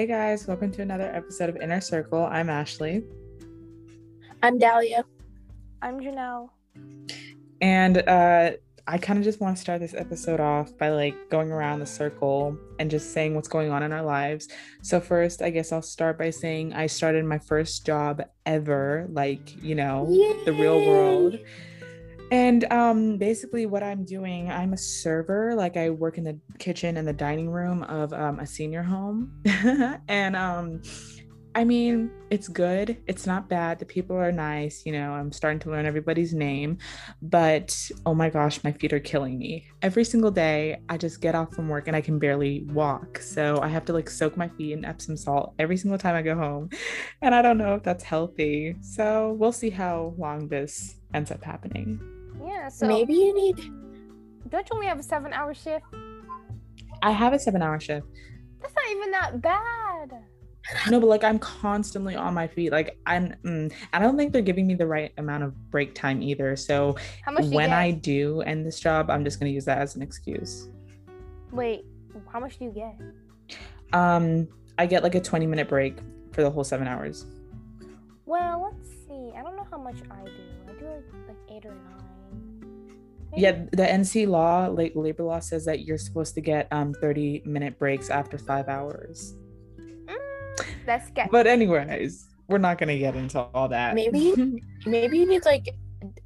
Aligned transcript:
Hey 0.00 0.06
guys, 0.06 0.46
welcome 0.46 0.72
to 0.72 0.80
another 0.80 1.14
episode 1.14 1.50
of 1.50 1.56
Inner 1.56 1.82
Circle. 1.82 2.24
I'm 2.24 2.48
Ashley. 2.48 3.04
I'm 4.42 4.56
Dahlia. 4.56 5.04
I'm 5.82 6.00
Janelle. 6.00 6.48
And 7.60 7.98
uh, 8.08 8.52
I 8.86 8.96
kind 8.96 9.18
of 9.18 9.26
just 9.26 9.42
want 9.42 9.58
to 9.58 9.60
start 9.60 9.80
this 9.80 9.92
episode 9.92 10.40
off 10.40 10.74
by 10.78 10.88
like 10.88 11.28
going 11.28 11.52
around 11.52 11.80
the 11.80 11.86
circle 11.86 12.56
and 12.78 12.90
just 12.90 13.12
saying 13.12 13.34
what's 13.34 13.46
going 13.46 13.70
on 13.70 13.82
in 13.82 13.92
our 13.92 14.00
lives. 14.00 14.48
So, 14.80 15.00
first, 15.00 15.42
I 15.42 15.50
guess 15.50 15.70
I'll 15.70 15.82
start 15.82 16.16
by 16.16 16.30
saying 16.30 16.72
I 16.72 16.86
started 16.86 17.26
my 17.26 17.38
first 17.38 17.84
job 17.84 18.22
ever, 18.46 19.06
like, 19.10 19.62
you 19.62 19.74
know, 19.74 20.06
the 20.46 20.54
real 20.54 20.78
world. 20.78 21.38
And 22.30 22.70
um, 22.72 23.18
basically, 23.18 23.66
what 23.66 23.82
I'm 23.82 24.04
doing, 24.04 24.50
I'm 24.50 24.72
a 24.72 24.78
server. 24.78 25.54
Like, 25.54 25.76
I 25.76 25.90
work 25.90 26.18
in 26.18 26.24
the 26.24 26.38
kitchen 26.58 26.96
and 26.96 27.06
the 27.06 27.12
dining 27.12 27.50
room 27.50 27.82
of 27.84 28.12
um, 28.12 28.38
a 28.38 28.46
senior 28.46 28.82
home. 28.82 29.32
and 30.08 30.36
um, 30.36 30.82
I 31.54 31.64
mean, 31.64 32.12
it's 32.30 32.46
good. 32.46 32.96
It's 33.08 33.26
not 33.26 33.48
bad. 33.48 33.80
The 33.80 33.84
people 33.84 34.16
are 34.16 34.30
nice. 34.30 34.84
You 34.86 34.92
know, 34.92 35.12
I'm 35.12 35.32
starting 35.32 35.58
to 35.60 35.70
learn 35.70 35.84
everybody's 35.84 36.32
name. 36.32 36.78
But 37.22 37.76
oh 38.06 38.14
my 38.14 38.30
gosh, 38.30 38.62
my 38.62 38.70
feet 38.70 38.92
are 38.92 39.00
killing 39.00 39.36
me. 39.36 39.66
Every 39.82 40.04
single 40.04 40.30
day, 40.30 40.80
I 40.88 40.96
just 40.96 41.20
get 41.20 41.34
off 41.34 41.52
from 41.52 41.68
work 41.68 41.88
and 41.88 41.96
I 41.96 42.00
can 42.00 42.20
barely 42.20 42.62
walk. 42.68 43.18
So 43.18 43.58
I 43.60 43.68
have 43.68 43.84
to 43.86 43.92
like 43.92 44.08
soak 44.08 44.36
my 44.36 44.48
feet 44.48 44.74
in 44.74 44.84
Epsom 44.84 45.16
salt 45.16 45.54
every 45.58 45.76
single 45.76 45.98
time 45.98 46.14
I 46.14 46.22
go 46.22 46.36
home. 46.36 46.70
And 47.20 47.34
I 47.34 47.42
don't 47.42 47.58
know 47.58 47.74
if 47.74 47.82
that's 47.82 48.04
healthy. 48.04 48.76
So 48.80 49.32
we'll 49.38 49.52
see 49.52 49.70
how 49.70 50.14
long 50.18 50.48
this 50.48 50.96
ends 51.12 51.32
up 51.32 51.42
happening. 51.42 52.19
Yeah, 52.44 52.68
so 52.68 52.86
Maybe 52.86 53.14
you 53.14 53.34
need. 53.34 53.56
don't 54.48 54.68
you 54.68 54.74
only 54.74 54.86
have 54.86 54.98
a 54.98 55.02
seven 55.02 55.32
hour 55.32 55.54
shift? 55.54 55.84
I 57.02 57.10
have 57.10 57.32
a 57.32 57.38
seven 57.38 57.62
hour 57.62 57.80
shift. 57.80 58.06
That's 58.60 58.74
not 58.74 58.90
even 58.90 59.10
that 59.10 59.40
bad. 59.40 60.24
No, 60.90 61.00
but 61.00 61.06
like 61.08 61.24
I'm 61.24 61.38
constantly 61.38 62.14
on 62.14 62.34
my 62.34 62.46
feet. 62.46 62.70
Like 62.70 62.98
I'm, 63.06 63.34
mm, 63.44 63.72
I 63.92 63.98
don't 63.98 64.16
think 64.16 64.32
they're 64.32 64.42
giving 64.42 64.66
me 64.66 64.74
the 64.74 64.86
right 64.86 65.12
amount 65.18 65.42
of 65.42 65.70
break 65.70 65.94
time 65.94 66.22
either. 66.22 66.54
So 66.56 66.96
How 67.24 67.32
much 67.32 67.46
when? 67.46 67.72
I 67.72 67.90
do 67.90 68.42
end 68.42 68.66
this 68.66 68.78
job, 68.78 69.10
I'm 69.10 69.24
just 69.24 69.40
gonna 69.40 69.50
use 69.50 69.64
that 69.64 69.78
as 69.78 69.96
an 69.96 70.02
excuse. 70.02 70.68
Wait, 71.50 71.84
how 72.32 72.40
much 72.40 72.58
do 72.58 72.66
you 72.66 72.70
get? 72.70 72.96
Um, 73.92 74.48
I 74.78 74.86
get 74.86 75.02
like 75.02 75.14
a 75.14 75.20
20 75.20 75.46
minute 75.46 75.68
break 75.68 75.98
for 76.32 76.42
the 76.42 76.50
whole 76.50 76.64
seven 76.64 76.86
hours. 76.86 77.26
Well, 78.26 78.70
let's 78.72 78.88
see. 79.08 79.32
I 79.36 79.42
don't 79.42 79.56
know 79.56 79.66
how 79.70 79.78
much 79.78 79.96
I 80.10 80.24
do. 80.24 80.30
I 80.68 80.78
do 80.78 80.86
like, 80.86 81.04
like 81.28 81.36
eight 81.50 81.66
or 81.66 81.74
nine. 81.74 82.09
Yeah, 83.36 83.52
the 83.72 83.84
NC 83.84 84.26
law, 84.28 84.66
like 84.66 84.92
labor 84.94 85.22
law, 85.24 85.38
says 85.40 85.64
that 85.66 85.80
you're 85.80 85.98
supposed 85.98 86.34
to 86.34 86.40
get 86.40 86.66
um 86.72 86.92
30 87.00 87.42
minute 87.44 87.78
breaks 87.78 88.10
after 88.10 88.38
five 88.38 88.68
hours. 88.68 89.34
Mm, 89.78 90.16
that's 90.86 91.08
sketchy. 91.08 91.28
But 91.30 91.46
anyways, 91.46 92.26
we're 92.48 92.58
not 92.58 92.78
gonna 92.78 92.98
get 92.98 93.14
into 93.14 93.40
all 93.40 93.68
that. 93.68 93.94
Maybe- 93.94 94.34
Maybe 94.86 95.18
you 95.18 95.26
need 95.26 95.44
like 95.44 95.68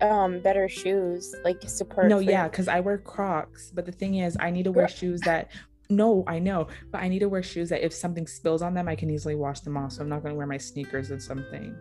um 0.01 0.41
better 0.41 0.69
shoes, 0.69 1.35
like 1.45 1.61
support. 1.69 2.09
no, 2.09 2.21
yeah, 2.21 2.49
because 2.49 2.69
I 2.69 2.81
wear 2.81 2.97
Crocs, 2.99 3.71
but 3.75 3.85
the 3.87 3.93
thing 3.93 4.17
is, 4.17 4.37
I 4.41 4.51
need 4.51 4.65
to 4.65 4.73
wear 4.73 4.89
shoes 4.89 5.21
that. 5.23 5.51
No, 5.91 6.25
I 6.27 6.39
know, 6.39 6.69
but 6.91 7.03
I 7.03 7.09
need 7.09 7.19
to 7.19 7.29
wear 7.29 7.43
shoes 7.43 7.69
that 7.69 7.85
if 7.85 7.93
something 7.93 8.27
spills 8.27 8.63
on 8.63 8.73
them, 8.73 8.89
I 8.89 8.95
can 8.97 9.11
easily 9.11 9.35
wash 9.35 9.61
them 9.61 9.77
off. 9.77 9.93
So 9.93 10.01
I'm 10.03 10.09
not 10.09 10.23
gonna 10.23 10.35
wear 10.35 10.47
my 10.47 10.57
sneakers 10.57 11.11
or 11.11 11.21
something. 11.21 11.77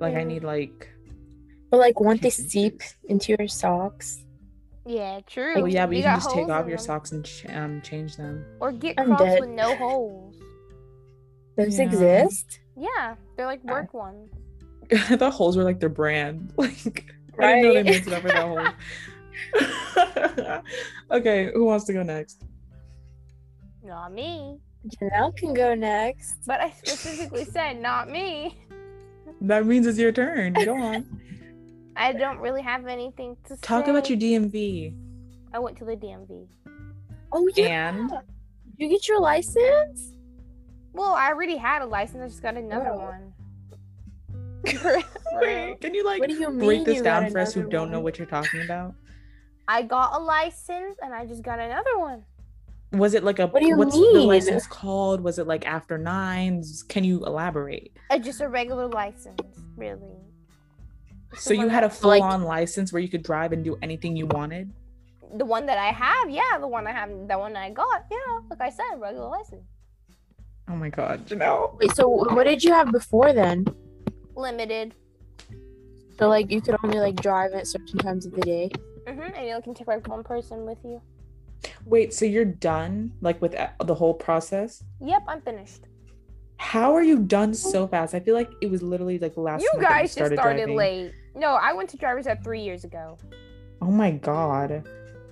Like 0.00 0.14
I 0.14 0.24
need 0.24 0.44
like. 0.44 0.88
But 1.70 1.80
like, 1.80 2.00
won't 2.00 2.22
they 2.22 2.30
seep 2.30 2.80
into 3.08 3.34
your 3.38 3.46
socks? 3.48 4.24
Yeah, 4.88 5.20
true. 5.26 5.54
Oh 5.56 5.64
yeah, 5.66 5.86
but 5.86 5.96
you 5.96 6.02
got 6.02 6.14
can 6.14 6.20
just 6.20 6.34
take 6.34 6.48
off 6.48 6.66
your 6.66 6.76
them. 6.78 6.84
socks 6.86 7.12
and 7.12 7.24
ch- 7.24 7.46
um 7.50 7.80
change 7.82 8.16
them. 8.16 8.44
Or 8.60 8.72
get 8.72 8.94
I'm 8.98 9.06
Crocs 9.06 9.22
dead. 9.22 9.40
with 9.40 9.50
no 9.50 9.76
holes. 9.76 10.36
Those 11.56 11.78
Yeah. 11.78 11.84
exist, 11.86 12.60
Yeah, 12.76 13.14
they're 13.36 13.46
like 13.46 13.62
work 13.64 13.92
ones. 13.94 14.30
I 14.92 15.16
thought 15.16 15.32
holes 15.34 15.56
were 15.56 15.64
like 15.64 15.80
their 15.80 15.88
brand. 15.88 16.52
Like 17.38 17.46
I 17.52 17.54
didn't 17.54 17.62
know 17.62 17.74
they 17.74 17.82
Right. 17.82 17.84
made 17.84 18.06
it 18.06 18.12
up 18.12 18.22
for 18.22 18.28
that 18.28 18.48
hole. 18.48 18.66
okay, 21.18 21.50
who 21.52 21.64
wants 21.64 21.84
to 21.86 21.92
go 21.92 22.02
next? 22.02 22.42
Not 23.84 24.12
me. 24.12 24.58
Janelle 24.88 25.36
can 25.36 25.54
go 25.54 25.74
next. 25.74 26.34
But 26.46 26.60
I 26.60 26.70
specifically 26.70 27.44
said 27.44 27.80
not 27.80 28.10
me. 28.10 28.56
That 29.42 29.66
means 29.66 29.86
it's 29.86 29.98
your 29.98 30.10
turn. 30.12 30.52
Go 30.54 30.74
on. 30.76 31.06
I 31.98 32.12
don't 32.12 32.38
really 32.38 32.62
have 32.62 32.86
anything 32.86 33.36
to 33.48 33.56
Talk 33.56 33.84
say. 33.86 33.90
about 33.90 34.08
your 34.08 34.18
DMV. 34.18 34.94
I 35.52 35.58
went 35.58 35.76
to 35.78 35.84
the 35.84 35.96
DMV. 35.96 36.46
Oh 37.32 37.48
yeah. 37.56 37.88
And 37.90 38.08
Did 38.10 38.18
you 38.78 38.88
get 38.88 39.08
your 39.08 39.20
license? 39.20 40.12
Well, 40.92 41.12
I 41.12 41.28
already 41.28 41.56
had 41.56 41.82
a 41.82 41.86
license. 41.86 42.22
I 42.22 42.28
just 42.28 42.42
got 42.42 42.56
another 42.56 42.92
Oh. 42.92 42.98
one. 42.98 43.32
Wait, 45.40 45.80
can 45.80 45.94
you 45.94 46.04
like 46.04 46.20
What 46.20 46.28
do 46.28 46.34
you 46.36 46.50
mean 46.50 46.58
break 46.66 46.84
this 46.84 46.96
you 46.98 47.02
down 47.02 47.30
for 47.30 47.38
us 47.38 47.52
who 47.54 47.60
another 47.60 47.72
don't 47.76 47.90
know 47.90 48.00
what 48.00 48.18
you're 48.18 48.26
talking 48.26 48.62
about? 48.62 48.94
I 49.66 49.82
got 49.82 50.14
a 50.14 50.18
license 50.22 50.96
and 51.02 51.12
I 51.14 51.26
just 51.26 51.42
got 51.42 51.58
another 51.58 51.98
one. 51.98 52.24
Was 52.92 53.14
it 53.14 53.22
like 53.22 53.38
a 53.38 53.46
What 53.46 53.60
do 53.60 53.68
you 53.68 53.76
what's 53.76 53.94
the 53.94 54.00
license 54.20 54.66
called? 54.66 55.20
Was 55.20 55.38
it 55.38 55.46
like 55.46 55.66
after 55.66 55.98
nines? 55.98 56.82
Can 56.82 57.04
you 57.04 57.24
elaborate? 57.24 57.92
Uh, 58.10 58.18
just 58.18 58.40
a 58.40 58.48
regular 58.48 58.86
license, 58.88 59.40
really. 59.76 60.16
It's 61.32 61.42
So 61.42 61.52
you 61.54 61.68
had 61.68 61.84
a 61.84 61.88
that- 61.88 61.94
full 61.96 62.10
Like- 62.10 62.22
on 62.22 62.42
license 62.42 62.92
where 62.92 63.00
you 63.02 63.08
could 63.08 63.22
drive 63.22 63.52
and 63.52 63.62
do 63.64 63.76
anything 63.82 64.16
you 64.16 64.26
wanted? 64.26 64.72
the 65.36 65.44
one 65.44 65.66
that 65.66 65.76
I 65.76 65.88
have, 65.92 66.30
yeah, 66.30 66.56
the 66.58 66.66
one 66.66 66.86
I 66.86 66.92
have, 66.92 67.10
the 67.28 67.38
one 67.38 67.54
I 67.54 67.68
got, 67.68 68.06
yeah. 68.10 68.38
Like 68.48 68.62
I 68.62 68.70
said, 68.70 68.96
regular 68.98 69.28
license, 69.28 69.66
Oh 70.70 70.74
my 70.76 70.88
god, 70.88 71.26
Janelle. 71.26 71.78
Wait, 71.78 71.92
so 71.94 72.08
what 72.08 72.44
did 72.44 72.64
you 72.64 72.72
have 72.72 72.90
before 72.92 73.32
then? 73.34 73.66
limited. 74.34 74.94
So 76.18 76.28
like 76.28 76.50
you 76.50 76.60
could 76.62 76.76
only 76.82 76.98
like 76.98 77.16
drive 77.16 77.52
at 77.52 77.66
certain 77.66 77.98
times 77.98 78.24
of 78.24 78.32
the 78.32 78.40
day. 78.40 78.70
hmm 79.06 79.20
And 79.20 79.46
you 79.48 79.60
can 79.62 79.74
take 79.74 79.86
like 79.86 80.06
one 80.08 80.24
person 80.24 80.64
with 80.64 80.78
you. 80.84 81.02
Wait, 81.84 82.14
so 82.14 82.24
you're 82.24 82.44
done 82.44 83.12
like 83.20 83.42
with 83.42 83.54
uh, 83.54 83.68
the 83.84 83.94
whole 83.96 84.14
process? 84.14 84.82
Yep, 85.00 85.24
I'm 85.28 85.40
finished. 85.42 85.82
How 86.58 86.92
are 86.94 87.02
you 87.02 87.20
done 87.20 87.54
so 87.54 87.86
fast? 87.86 88.14
I 88.14 88.20
feel 88.20 88.34
like 88.34 88.50
it 88.60 88.70
was 88.70 88.82
literally 88.82 89.18
like 89.18 89.36
last 89.36 89.62
you 89.62 89.70
month 89.74 89.82
that 89.82 89.88
guys 89.90 90.02
just 90.08 90.14
started 90.14 90.36
driving. 90.66 90.76
late. 90.76 91.12
No, 91.34 91.54
I 91.54 91.72
went 91.72 91.88
to 91.90 91.96
driver's 91.96 92.26
ed 92.26 92.42
three 92.44 92.60
years 92.62 92.84
ago. 92.84 93.16
Oh 93.80 93.90
my 93.90 94.10
god. 94.10 94.86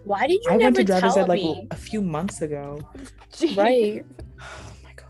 Why 0.04 0.26
did 0.28 0.40
you 0.44 0.50
I 0.50 0.56
never 0.56 0.62
went 0.64 0.76
to 0.76 0.84
driver's 0.84 1.16
ed 1.16 1.28
like 1.28 1.42
me? 1.42 1.66
a 1.70 1.76
few 1.76 2.00
months 2.00 2.40
ago. 2.42 2.80
Right. 3.56 4.04
Oh 4.40 4.72
my 4.84 4.92
god. 4.94 5.08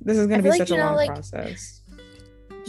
This 0.00 0.16
is 0.16 0.26
gonna 0.26 0.38
be 0.38 0.44
feel 0.44 0.50
like, 0.52 0.58
such 0.58 0.70
a 0.70 0.74
you 0.74 0.78
know, 0.80 0.86
long 0.86 0.96
like- 0.96 1.10
process. 1.10 1.82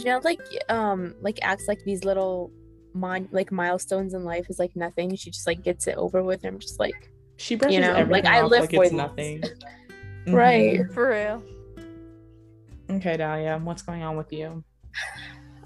know, 0.04 0.20
like 0.22 0.40
um 0.68 1.14
like 1.22 1.38
acts 1.42 1.66
like 1.68 1.82
these 1.84 2.04
little 2.04 2.52
mon- 2.92 3.28
like 3.32 3.50
milestones 3.50 4.12
in 4.14 4.24
life 4.24 4.46
is 4.50 4.58
like 4.58 4.76
nothing. 4.76 5.16
She 5.16 5.30
just 5.30 5.46
like 5.46 5.62
gets 5.62 5.86
it 5.86 5.96
over 5.96 6.22
with. 6.22 6.44
And 6.44 6.54
I'm 6.54 6.60
just 6.60 6.78
like 6.78 7.10
She 7.38 7.54
brushes 7.54 7.80
know, 7.80 7.88
like, 7.92 7.98
everything 7.98 8.26
I 8.26 8.40
off 8.42 8.50
live 8.50 8.60
like 8.60 8.70
for 8.70 8.82
it's 8.84 8.90
these. 8.92 8.96
nothing. 8.98 9.42
Right. 10.28 10.80
Mhm. 10.80 10.92
For 10.92 11.08
real. 11.08 11.42
Okay, 12.90 13.16
Dahlia, 13.16 13.58
what's 13.62 13.82
going 13.82 14.02
on 14.02 14.16
with 14.16 14.32
you? 14.32 14.64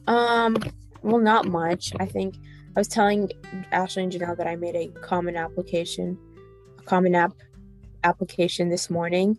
um 0.06 0.56
well 1.02 1.18
not 1.18 1.46
much. 1.46 1.92
I 1.98 2.06
think 2.06 2.34
I 2.76 2.80
was 2.80 2.88
telling 2.88 3.30
Ashley 3.72 4.02
and 4.02 4.12
Janelle 4.12 4.36
that 4.36 4.46
I 4.46 4.56
made 4.56 4.74
a 4.76 4.88
common 5.00 5.36
application, 5.36 6.18
a 6.78 6.82
common 6.82 7.14
app 7.14 7.32
application 8.02 8.68
this 8.68 8.90
morning. 8.90 9.38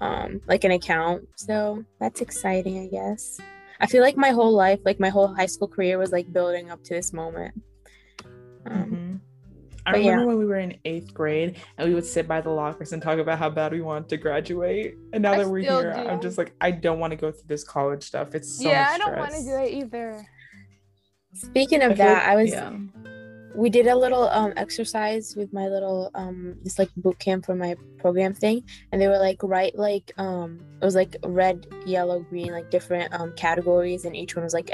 Um, 0.00 0.40
like 0.48 0.64
an 0.64 0.72
account. 0.72 1.28
So 1.36 1.84
that's 2.00 2.20
exciting, 2.20 2.78
I 2.80 2.86
guess. 2.88 3.38
I 3.80 3.86
feel 3.86 4.02
like 4.02 4.16
my 4.16 4.30
whole 4.30 4.52
life, 4.52 4.80
like 4.84 4.98
my 4.98 5.10
whole 5.10 5.28
high 5.28 5.46
school 5.46 5.68
career 5.68 5.96
was 5.98 6.10
like 6.10 6.32
building 6.32 6.70
up 6.70 6.82
to 6.84 6.94
this 6.94 7.12
moment. 7.12 7.54
Um, 8.66 8.90
Mhm. 8.90 9.01
I 9.84 9.92
but 9.92 10.02
yeah. 10.02 10.10
remember 10.10 10.28
when 10.28 10.38
we 10.38 10.46
were 10.46 10.58
in 10.58 10.76
eighth 10.84 11.12
grade 11.12 11.56
and 11.76 11.88
we 11.88 11.94
would 11.94 12.04
sit 12.04 12.28
by 12.28 12.40
the 12.40 12.50
lockers 12.50 12.92
and 12.92 13.02
talk 13.02 13.18
about 13.18 13.38
how 13.38 13.50
bad 13.50 13.72
we 13.72 13.80
wanted 13.80 14.08
to 14.10 14.16
graduate. 14.16 14.96
And 15.12 15.22
now 15.22 15.32
I 15.32 15.38
that 15.38 15.48
we're 15.48 15.62
still 15.62 15.80
here, 15.80 15.92
I'm 15.92 16.20
just 16.20 16.38
like, 16.38 16.54
I 16.60 16.70
don't 16.70 17.00
want 17.00 17.10
to 17.10 17.16
go 17.16 17.32
through 17.32 17.48
this 17.48 17.64
college 17.64 18.04
stuff. 18.04 18.34
It's 18.34 18.58
so 18.58 18.68
yeah, 18.68 18.82
much 18.82 18.92
I 18.92 18.98
don't 18.98 19.18
want 19.18 19.32
to 19.32 19.42
do 19.42 19.56
it 19.56 19.72
either. 19.72 20.26
Speaking 21.34 21.82
of 21.82 21.96
feel 21.96 22.06
that, 22.06 22.14
like- 22.14 22.28
I 22.28 22.36
was 22.36 22.50
yeah. 22.50 22.72
We 23.54 23.70
did 23.70 23.86
a 23.86 23.96
little 23.96 24.28
um 24.28 24.52
exercise 24.56 25.34
with 25.36 25.52
my 25.52 25.68
little 25.68 26.10
um 26.14 26.56
this 26.62 26.78
like 26.78 26.90
boot 26.96 27.18
camp 27.18 27.44
for 27.44 27.54
my 27.54 27.74
program 27.98 28.34
thing 28.34 28.62
and 28.90 29.00
they 29.00 29.08
were 29.08 29.18
like 29.18 29.42
write 29.42 29.76
like 29.76 30.12
um 30.18 30.60
it 30.80 30.84
was 30.84 30.94
like 30.94 31.16
red 31.24 31.66
yellow 31.86 32.20
green 32.20 32.52
like 32.52 32.70
different 32.70 33.12
um 33.14 33.32
categories 33.36 34.04
and 34.04 34.16
each 34.16 34.34
one 34.34 34.44
was 34.44 34.54
like 34.54 34.70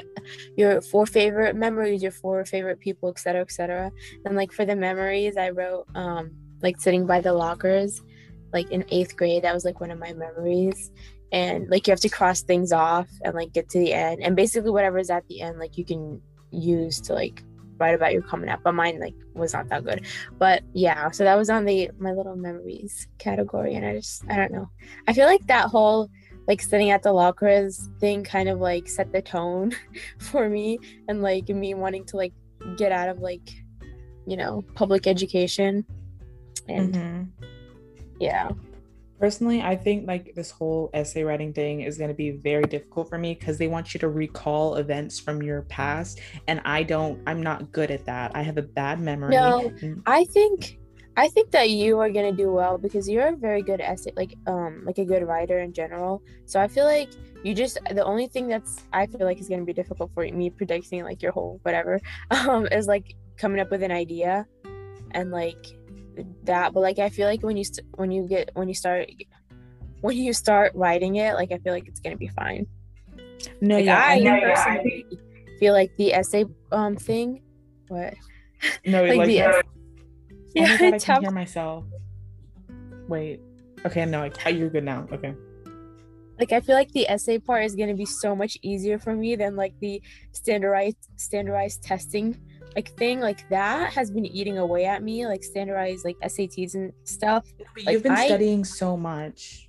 your 0.57 0.81
four 0.81 1.07
favorite 1.07 1.57
memories 1.57 2.03
your 2.03 2.13
four 2.13 2.45
favorite 2.45 2.79
people 2.81 3.09
etc 3.09 3.41
etc 3.41 3.91
and 4.25 4.37
like 4.37 4.53
for 4.53 4.65
the 4.65 4.77
memories 4.77 5.37
i 5.37 5.51
wrote 5.51 5.87
um 5.95 6.31
like 6.63 6.81
sitting 6.81 7.07
by 7.07 7.21
the 7.21 7.33
lockers 7.33 8.03
like 8.53 8.71
in 8.71 8.85
eighth 8.91 9.17
grade 9.17 9.43
that 9.43 9.55
was 9.55 9.65
like 9.65 9.81
one 9.81 9.91
of 9.91 9.99
my 9.99 10.13
memories. 10.13 10.91
And 11.31 11.69
like 11.69 11.87
you 11.87 11.93
have 11.93 12.01
to 12.01 12.09
cross 12.09 12.43
things 12.43 12.73
off 12.73 13.09
and 13.23 13.35
like 13.35 13.53
get 13.53 13.69
to 13.71 13.79
the 13.79 13.93
end. 13.93 14.23
And 14.23 14.35
basically 14.35 14.71
whatever's 14.71 15.11
at 15.11 15.27
the 15.29 15.43
end 15.43 15.59
like 15.59 15.77
you 15.77 15.85
can 15.85 16.21
use 16.51 17.01
to 17.03 17.13
like 17.13 17.43
write 17.79 17.95
about 17.95 18.13
your 18.13 18.23
coming 18.23 18.49
up 18.51 18.61
but 18.65 18.73
mine 18.75 18.99
like 19.01 19.15
was 19.35 19.53
not 19.53 19.69
that 19.69 19.85
good. 19.85 20.05
But 20.39 20.63
yeah 20.75 21.11
so 21.11 21.25
that 21.25 21.37
was 21.37 21.49
on 21.51 21.65
the 21.65 21.91
my 21.99 22.13
little 22.13 22.37
memories 22.37 23.07
category 23.19 23.75
and 23.75 23.85
i 23.87 23.95
just 23.95 24.25
i 24.29 24.37
don't 24.37 24.53
know. 24.53 24.69
I 25.07 25.13
feel 25.13 25.27
like 25.27 25.47
that 25.47 25.69
whole 25.69 26.11
like 26.47 26.61
sitting 26.63 26.91
at 26.91 27.03
the 27.03 27.13
lockers 27.13 27.89
thing 28.01 28.25
kind 28.25 28.49
of 28.49 28.59
like 28.59 28.89
set 28.89 29.13
the 29.13 29.21
tone 29.23 29.75
for 30.19 30.49
me 30.49 30.79
and 31.09 31.23
like 31.23 31.49
me 31.49 31.75
wanting 31.75 32.05
to 32.07 32.17
like 32.17 32.33
get 32.77 32.91
out 32.93 33.09
of 33.09 33.19
like 33.21 33.49
you 34.27 34.37
know 34.37 34.63
public 34.75 35.07
education. 35.07 35.85
And 36.69 36.95
Mhm. 36.95 37.29
yeah 38.21 38.51
Personally, 39.19 39.63
I 39.63 39.75
think 39.75 40.07
like 40.07 40.35
this 40.35 40.51
whole 40.51 40.91
essay 40.95 41.25
writing 41.25 41.53
thing 41.53 41.81
is 41.81 41.99
going 41.99 42.09
to 42.09 42.15
be 42.15 42.31
very 42.31 42.65
difficult 42.65 43.09
for 43.09 43.19
me 43.19 43.35
because 43.35 43.59
they 43.59 43.67
want 43.67 43.93
you 43.93 44.01
to 44.01 44.09
recall 44.09 44.77
events 44.77 45.19
from 45.19 45.43
your 45.43 45.63
past, 45.63 46.21
and 46.47 46.61
I 46.65 46.85
don't. 46.85 47.21
I'm 47.27 47.43
not 47.43 47.73
good 47.73 47.91
at 47.91 48.05
that. 48.07 48.33
I 48.35 48.43
have 48.43 48.59
a 48.59 48.63
bad 48.63 49.01
memory. 49.01 49.35
No. 49.35 49.73
I 50.07 50.25
think 50.25 50.79
I 51.19 51.27
think 51.27 51.51
that 51.51 51.71
you 51.71 51.99
are 51.99 52.11
gonna 52.11 52.31
do 52.31 52.53
well 52.53 52.79
because 52.79 53.09
you're 53.09 53.27
a 53.27 53.35
very 53.35 53.61
good 53.61 53.81
essay, 53.81 54.13
like 54.15 54.37
um, 54.47 54.85
like 54.87 54.99
a 54.99 55.05
good 55.05 55.25
writer 55.25 55.59
in 55.59 55.73
general. 55.73 56.23
So 56.47 56.61
I 56.61 56.69
feel 56.69 56.85
like 56.85 57.11
you 57.43 57.55
just 57.55 57.77
the 57.91 58.05
only 58.05 58.29
thing 58.29 58.47
that's 58.47 58.85
I 58.93 59.07
feel 59.07 59.27
like 59.27 59.41
is 59.41 59.49
gonna 59.49 59.65
be 59.65 59.73
difficult 59.73 60.13
for 60.15 60.23
me 60.23 60.49
predicting 60.49 61.03
like 61.03 61.21
your 61.21 61.33
whole 61.33 61.59
whatever, 61.63 62.01
um, 62.31 62.69
is 62.71 62.87
like 62.87 63.17
coming 63.37 63.59
up 63.59 63.73
with 63.73 63.83
an 63.83 63.91
idea, 63.91 64.47
and 65.11 65.33
like 65.33 65.67
that. 66.45 66.73
But 66.73 66.81
like 66.81 66.99
I 66.99 67.09
feel 67.09 67.27
like 67.27 67.43
when 67.43 67.57
you 67.57 67.65
st- 67.65 67.87
when 67.97 68.11
you 68.11 68.27
get 68.27 68.51
when 68.55 68.69
you 68.69 68.75
start 68.75 69.11
when 70.01 70.17
you 70.17 70.33
start 70.33 70.73
writing 70.75 71.17
it, 71.17 71.35
like 71.35 71.53
I 71.53 71.59
feel 71.59 71.73
like 71.73 71.89
it's 71.89 72.01
gonna 72.01 72.17
be 72.17 72.29
fine. 72.29 72.67
no, 73.61 73.77
Like 73.77 73.87
yeah, 73.87 74.03
I 74.07 74.19
know, 74.19 74.35
yeah, 74.35 74.65
personally 74.65 75.07
feel 75.59 75.73
like 75.73 75.91
the 75.97 76.15
essay 76.15 76.45
um 76.73 76.97
thing, 76.97 77.43
what 77.89 78.15
No, 78.87 79.03
like 79.09 79.19
like, 79.19 79.27
the 79.29 79.43
oh 79.43 79.63
yeah, 80.55 80.67
my 80.67 80.77
god, 80.77 80.95
I 80.95 80.99
can 80.99 81.21
hear 81.21 81.31
myself. 81.31 81.85
Wait. 83.09 83.41
Okay, 83.87 84.05
no, 84.07 84.29
I, 84.45 84.49
you're 84.49 84.71
good 84.71 84.85
now. 84.85 85.07
Okay. 85.13 85.35
like 86.39 86.53
I 86.53 86.61
feel 86.61 86.75
like 86.75 86.91
the 86.93 87.09
essay 87.09 87.39
part 87.39 87.65
is 87.65 87.75
gonna 87.75 87.95
be 87.95 88.07
so 88.07 88.35
much 88.35 88.59
easier 88.63 88.99
for 88.99 89.15
me 89.15 89.37
than 89.37 89.57
like 89.57 89.75
the 89.81 90.03
standardized 90.33 90.97
standardized 91.17 91.83
testing 91.83 92.39
like 92.77 92.97
thing 92.97 93.21
like 93.21 93.49
that 93.51 93.93
has 93.93 94.11
been 94.11 94.27
eating 94.27 94.59
away 94.59 94.85
at 94.85 95.03
me 95.03 95.27
like 95.27 95.43
standardized 95.43 96.05
like 96.05 96.17
SATs 96.23 96.75
and 96.75 96.93
stuff 97.05 97.45
Like, 97.85 97.93
you've 97.95 98.03
been 98.03 98.13
I- 98.13 98.27
studying 98.27 98.65
so 98.65 98.97
much. 98.97 99.69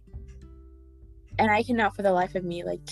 and 1.38 1.50
I 1.50 1.64
cannot 1.64 1.96
for 1.96 2.02
the 2.04 2.12
life 2.12 2.36
of 2.36 2.44
me 2.44 2.64
like 2.64 2.90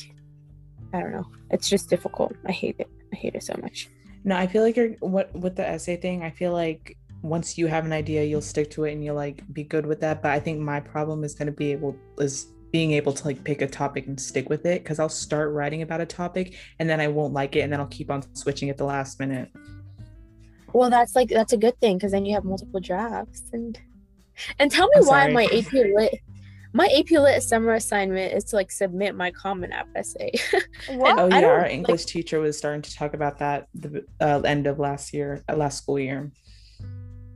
I 0.94 1.02
don't 1.02 1.12
know 1.12 1.26
it's 1.52 1.70
just 1.70 1.90
difficult 1.90 2.34
I 2.48 2.52
hate 2.52 2.76
it 2.80 2.90
I 3.14 3.16
hate 3.16 3.36
it 3.36 3.44
so 3.44 3.56
much 3.62 3.90
No, 4.24 4.36
I 4.36 4.48
feel 4.48 4.64
like 4.64 4.76
you're 4.76 4.92
what 5.00 5.34
with 5.36 5.56
the 5.56 5.66
essay 5.68 5.96
thing. 5.98 6.24
I 6.24 6.32
feel 6.32 6.52
like 6.52 6.98
once 7.22 7.58
you 7.58 7.68
have 7.68 7.86
an 7.86 7.94
idea, 7.94 8.24
you'll 8.24 8.42
stick 8.54 8.70
to 8.72 8.84
it 8.86 8.92
and 8.94 9.04
you'll 9.04 9.16
like 9.16 9.42
be 9.54 9.64
good 9.64 9.86
with 9.86 10.00
that. 10.02 10.22
But 10.22 10.32
I 10.32 10.40
think 10.40 10.60
my 10.60 10.80
problem 10.80 11.24
is 11.24 11.34
going 11.34 11.46
to 11.48 11.52
be 11.64 11.72
able 11.72 11.96
is 12.20 12.48
being 12.72 12.92
able 12.92 13.14
to 13.14 13.24
like 13.26 13.44
pick 13.44 13.62
a 13.62 13.68
topic 13.68 14.06
and 14.08 14.20
stick 14.20 14.50
with 14.50 14.66
it 14.66 14.84
because 14.84 15.00
I'll 15.00 15.08
start 15.26 15.54
writing 15.54 15.82
about 15.82 16.02
a 16.02 16.06
topic 16.06 16.56
and 16.80 16.90
then 16.90 17.00
I 17.00 17.08
won't 17.08 17.34
like 17.34 17.56
it 17.56 17.62
and 17.62 17.72
then 17.72 17.80
I'll 17.80 17.88
keep 18.00 18.12
on 18.12 18.22
switching 18.36 18.70
at 18.70 18.78
the 18.78 18.84
last 18.86 19.20
minute. 19.20 19.50
Well 20.78 20.90
that's 20.90 21.16
like 21.16 21.30
that's 21.30 21.54
a 21.54 21.58
good 21.66 21.78
thing 21.82 21.98
because 21.98 22.12
then 22.12 22.26
you 22.26 22.34
have 22.34 22.46
multiple 22.46 22.80
drafts 22.80 23.44
and 23.54 23.80
and 24.60 24.72
tell 24.72 24.88
me 24.94 25.00
why 25.10 25.28
my 25.40 25.46
AP 25.46 25.74
lit 25.74 26.14
my 26.74 26.88
AP 26.98 27.10
lit 27.12 27.42
summer 27.42 27.74
assignment 27.74 28.34
is 28.38 28.44
to 28.46 28.56
like 28.56 28.72
submit 28.72 29.16
my 29.16 29.32
common 29.32 29.72
app 29.72 29.88
essay 29.96 30.32
What? 31.02 31.18
Oh 31.20 31.28
yeah, 31.28 31.48
our 31.48 31.62
like- 31.62 31.72
English 31.72 32.06
teacher 32.06 32.40
was 32.40 32.58
starting 32.58 32.84
to 32.84 32.94
talk 32.94 33.14
about 33.14 33.40
that 33.40 33.68
the 33.74 34.06
uh, 34.22 34.42
end 34.54 34.68
of 34.68 34.78
last 34.80 35.14
year, 35.14 35.44
uh, 35.50 35.56
last 35.56 35.78
school 35.82 36.00
year. 36.00 36.32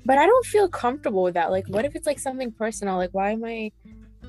but 0.05 0.17
I 0.17 0.25
don't 0.25 0.45
feel 0.45 0.67
comfortable 0.69 1.23
with 1.23 1.33
that 1.39 1.49
like 1.51 1.67
what 1.67 1.83
if 1.85 1.95
it's 1.95 2.07
like 2.11 2.19
something 2.19 2.51
personal 2.51 2.97
like 2.97 3.11
why 3.19 3.31
am 3.31 3.43
I 3.43 3.71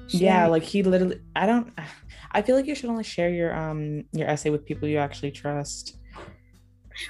Yeah, 0.08 0.46
like 0.54 0.62
he 0.72 0.82
literally. 0.82 1.20
I 1.36 1.46
don't. 1.46 1.72
I 2.32 2.40
feel 2.40 2.56
like 2.56 2.66
you 2.66 2.74
should 2.74 2.88
only 2.88 3.04
share 3.04 3.28
your 3.28 3.54
um 3.54 4.04
your 4.12 4.26
essay 4.28 4.50
with 4.54 4.64
people 4.64 4.88
you 4.88 4.98
actually 4.98 5.32
trust. 5.32 5.98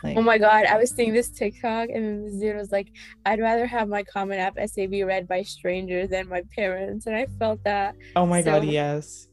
Like, 0.02 0.17
Oh 0.17 0.23
my 0.23 0.38
god, 0.38 0.67
I 0.67 0.76
was 0.76 0.90
seeing 0.90 1.12
this 1.12 1.31
TikTok 1.31 1.88
and 1.88 2.05
then 2.05 2.25
this 2.25 2.34
dude 2.34 2.56
was 2.56 2.73
like, 2.73 2.88
I'd 3.26 3.40
rather 3.40 3.67
have 3.67 3.88
my 3.88 4.02
Common 4.02 4.38
App 4.38 4.58
essay 4.58 4.87
be 4.87 5.05
read 5.05 5.29
by 5.29 5.43
strangers 5.43 6.11
than 6.11 6.29
my 6.29 6.43
parents. 6.55 7.06
And 7.06 7.17
I 7.17 7.26
felt 7.38 7.62
that. 7.64 7.94
Oh 8.17 8.26
my 8.26 8.43
god, 8.43 8.64
yes. 8.64 9.29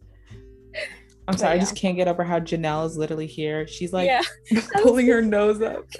I'm 1.28 1.34
But 1.34 1.40
sorry, 1.40 1.54
I 1.56 1.60
just 1.60 1.76
can't 1.76 1.96
get 1.96 2.08
over 2.08 2.24
how 2.24 2.40
Janelle 2.40 2.86
is 2.88 2.98
literally 2.98 3.28
here. 3.28 3.68
She's 3.68 3.94
like 3.94 4.08
yeah. 4.08 4.22
pulling 4.82 5.08
her 5.08 5.22
nose 5.22 5.62
up. 5.62 5.86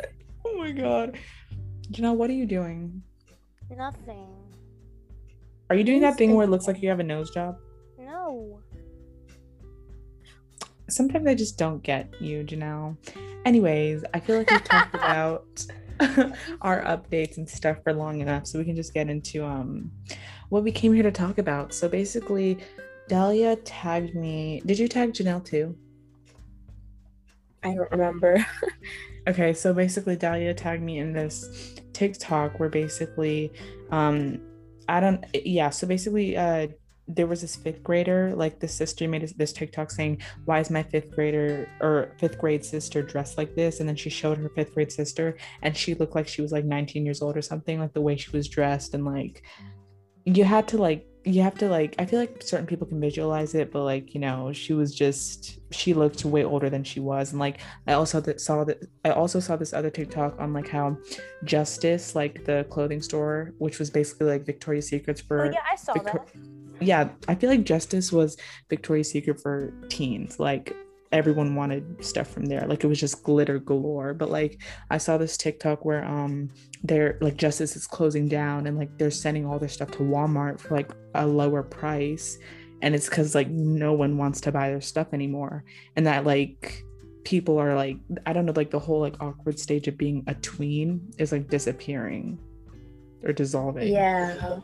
Oh 0.46 0.58
my 0.58 0.72
god. 0.72 1.18
Janelle, 1.92 2.16
what 2.16 2.30
are 2.30 2.34
you 2.34 2.46
doing? 2.46 3.04
Nothing. 3.70 4.28
Are 5.70 5.76
you 5.76 5.84
doing 5.84 6.02
that 6.02 6.18
thing 6.18 6.34
where 6.34 6.46
it 6.46 6.50
looks 6.50 6.66
like 6.66 6.82
you 6.82 6.90
have 6.90 7.00
a 7.00 7.04
nose 7.04 7.30
job? 7.30 7.58
No. 8.00 8.60
Sometimes 10.90 11.28
I 11.28 11.36
just 11.36 11.58
don't 11.58 11.84
get 11.84 12.10
you, 12.20 12.44
Janelle. 12.44 12.98
Anyways, 13.46 14.04
I 14.14 14.20
feel 14.20 14.38
like 14.38 14.50
we've 14.50 14.64
talked 14.64 14.94
about 14.96 15.66
our 16.62 16.82
updates 16.84 17.38
and 17.38 17.50
stuff 17.50 17.78
for 17.84 17.94
long 17.94 18.22
enough, 18.22 18.48
so 18.48 18.60
we 18.60 18.66
can 18.66 18.76
just 18.76 18.94
get 18.94 19.10
into 19.10 19.46
um 19.46 19.92
what 20.50 20.64
we 20.64 20.72
came 20.72 20.94
here 20.94 21.04
to 21.04 21.12
talk 21.12 21.38
about. 21.38 21.74
So 21.74 21.88
basically, 21.88 22.58
Dahlia 23.08 23.56
tagged 23.58 24.16
me. 24.16 24.62
Did 24.66 24.80
you 24.80 24.88
tag 24.88 25.14
Janelle 25.14 25.44
too? 25.44 25.78
I 27.64 27.76
don't 27.76 27.92
remember. 27.92 28.46
Okay, 29.28 29.54
so 29.54 29.74
basically 29.74 30.16
Dahlia 30.16 30.56
tagged 30.56 30.82
me 30.82 30.98
in 30.98 31.14
this 31.14 31.76
TikTok 31.94 32.60
where 32.60 32.70
basically 32.70 33.52
um 33.92 34.40
I 34.88 35.00
don't 35.00 35.24
yeah, 35.34 35.70
so 35.70 35.86
basically 35.86 36.36
uh 36.36 36.68
there 37.12 37.28
was 37.28 37.42
this 37.42 37.56
fifth 37.56 37.82
grader, 37.84 38.34
like 38.36 38.60
the 38.60 38.68
sister 38.68 39.08
made 39.08 39.24
this- 39.24 39.34
this 39.34 39.52
TikTok 39.52 39.90
saying, 39.92 40.22
Why 40.46 40.60
is 40.60 40.70
my 40.70 40.84
fifth 40.84 41.12
grader 41.12 41.68
or 41.82 42.16
fifth 42.20 42.38
grade 42.38 42.64
sister 42.64 43.02
dressed 43.02 43.38
like 43.38 43.56
this? 43.56 43.80
And 43.80 43.90
then 43.90 43.96
she 43.96 44.10
showed 44.12 44.38
her 44.38 44.50
fifth 44.50 44.74
grade 44.76 44.92
sister 44.92 45.36
and 45.64 45.76
she 45.76 45.96
looked 45.96 46.16
like 46.16 46.28
she 46.28 46.42
was 46.44 46.52
like 46.52 46.66
19 46.66 47.06
years 47.06 47.22
old 47.22 47.36
or 47.36 47.42
something, 47.42 47.80
like 47.80 47.94
the 47.94 48.02
way 48.02 48.16
she 48.16 48.30
was 48.32 48.48
dressed 48.48 48.94
and 48.94 49.06
like 49.06 49.42
you 50.26 50.44
had 50.44 50.68
to 50.68 50.78
like 50.78 51.06
you 51.26 51.42
have 51.42 51.56
to 51.56 51.68
like 51.68 51.96
I 52.00 52.06
feel 52.06 52.20
like 52.20 52.42
certain 52.42 52.66
people 52.68 52.88
can 52.88 53.00
visualize 53.02 53.54
it, 53.54 53.72
but 53.72 53.84
like, 53.84 54.14
you 54.14 54.22
know, 54.22 54.54
she 54.54 54.74
was 54.74 54.94
just 54.96 55.60
she 55.72 55.94
looked 55.94 56.24
way 56.26 56.44
older 56.46 56.70
than 56.70 56.84
she 56.84 57.00
was. 57.00 57.32
And 57.32 57.40
like 57.40 57.60
I 57.88 57.94
also 57.94 58.22
th- 58.22 58.40
saw 58.40 58.64
that 58.66 58.78
I 59.04 59.10
also 59.12 59.40
saw 59.40 59.56
this 59.56 59.74
other 59.74 59.90
TikTok 59.90 60.40
on 60.40 60.54
like 60.54 60.70
how 60.70 60.98
Justice, 61.44 62.16
like 62.16 62.46
the 62.46 62.66
clothing 62.70 63.02
store, 63.02 63.54
which 63.58 63.80
was 63.80 63.90
basically 63.90 64.28
like 64.28 64.46
Victoria's 64.46 64.88
Secrets 64.88 65.22
for 65.22 65.48
Oh 65.48 65.52
yeah, 65.52 65.60
I 65.70 65.76
saw 65.76 65.94
Victor- 65.94 66.24
that. 66.34 66.69
Yeah, 66.82 67.10
I 67.28 67.36
feel 67.36 67.50
like 67.50 67.64
Justice 67.64 68.12
was 68.12 68.38
Victoria's 68.70 69.12
Secret 69.12 69.42
for 69.42 69.74
teens. 69.90 70.40
Like 70.40 70.76
everyone 71.12 71.56
wanted 71.56 72.04
stuff 72.04 72.28
from 72.28 72.46
there. 72.46 72.66
Like 72.68 72.84
it 72.84 72.88
was 72.88 73.00
just 73.00 73.24
glitter 73.24 73.60
galore. 73.60 74.14
But 74.14 74.30
like 74.30 74.62
I 74.90 74.98
saw 74.98 75.18
this 75.18 75.38
TikTok 75.38 75.86
where 75.86 76.06
um 76.06 76.50
they're 76.84 77.18
like 77.22 77.38
Justice 77.38 77.76
is 77.76 77.88
closing 77.88 78.28
down 78.28 78.68
and 78.68 78.78
like 78.78 78.98
they're 78.98 79.12
sending 79.12 79.46
all 79.46 79.60
their 79.60 79.70
stuff 79.70 79.92
to 79.92 80.00
Walmart 80.00 80.60
for 80.60 80.76
like 80.76 80.92
a 81.16 81.26
lower 81.26 81.64
price. 81.64 82.38
And 82.82 82.96
it's 82.96 83.10
because 83.10 83.36
like 83.36 83.50
no 83.50 83.94
one 83.94 84.18
wants 84.18 84.40
to 84.42 84.52
buy 84.52 84.70
their 84.70 84.82
stuff 84.82 85.08
anymore. 85.14 85.64
And 85.96 86.06
that 86.08 86.26
like 86.26 86.84
people 87.24 87.58
are 87.58 87.76
like 87.76 87.98
I 88.26 88.34
don't 88.34 88.46
know, 88.46 88.54
like 88.56 88.72
the 88.72 88.80
whole 88.80 89.00
like 89.00 89.16
awkward 89.20 89.60
stage 89.60 89.88
of 89.88 89.98
being 89.98 90.24
a 90.28 90.36
tween 90.36 91.12
is 91.18 91.32
like 91.32 91.50
disappearing 91.50 92.40
or 93.24 93.34
dissolving. 93.34 93.92
Yeah. 93.92 94.60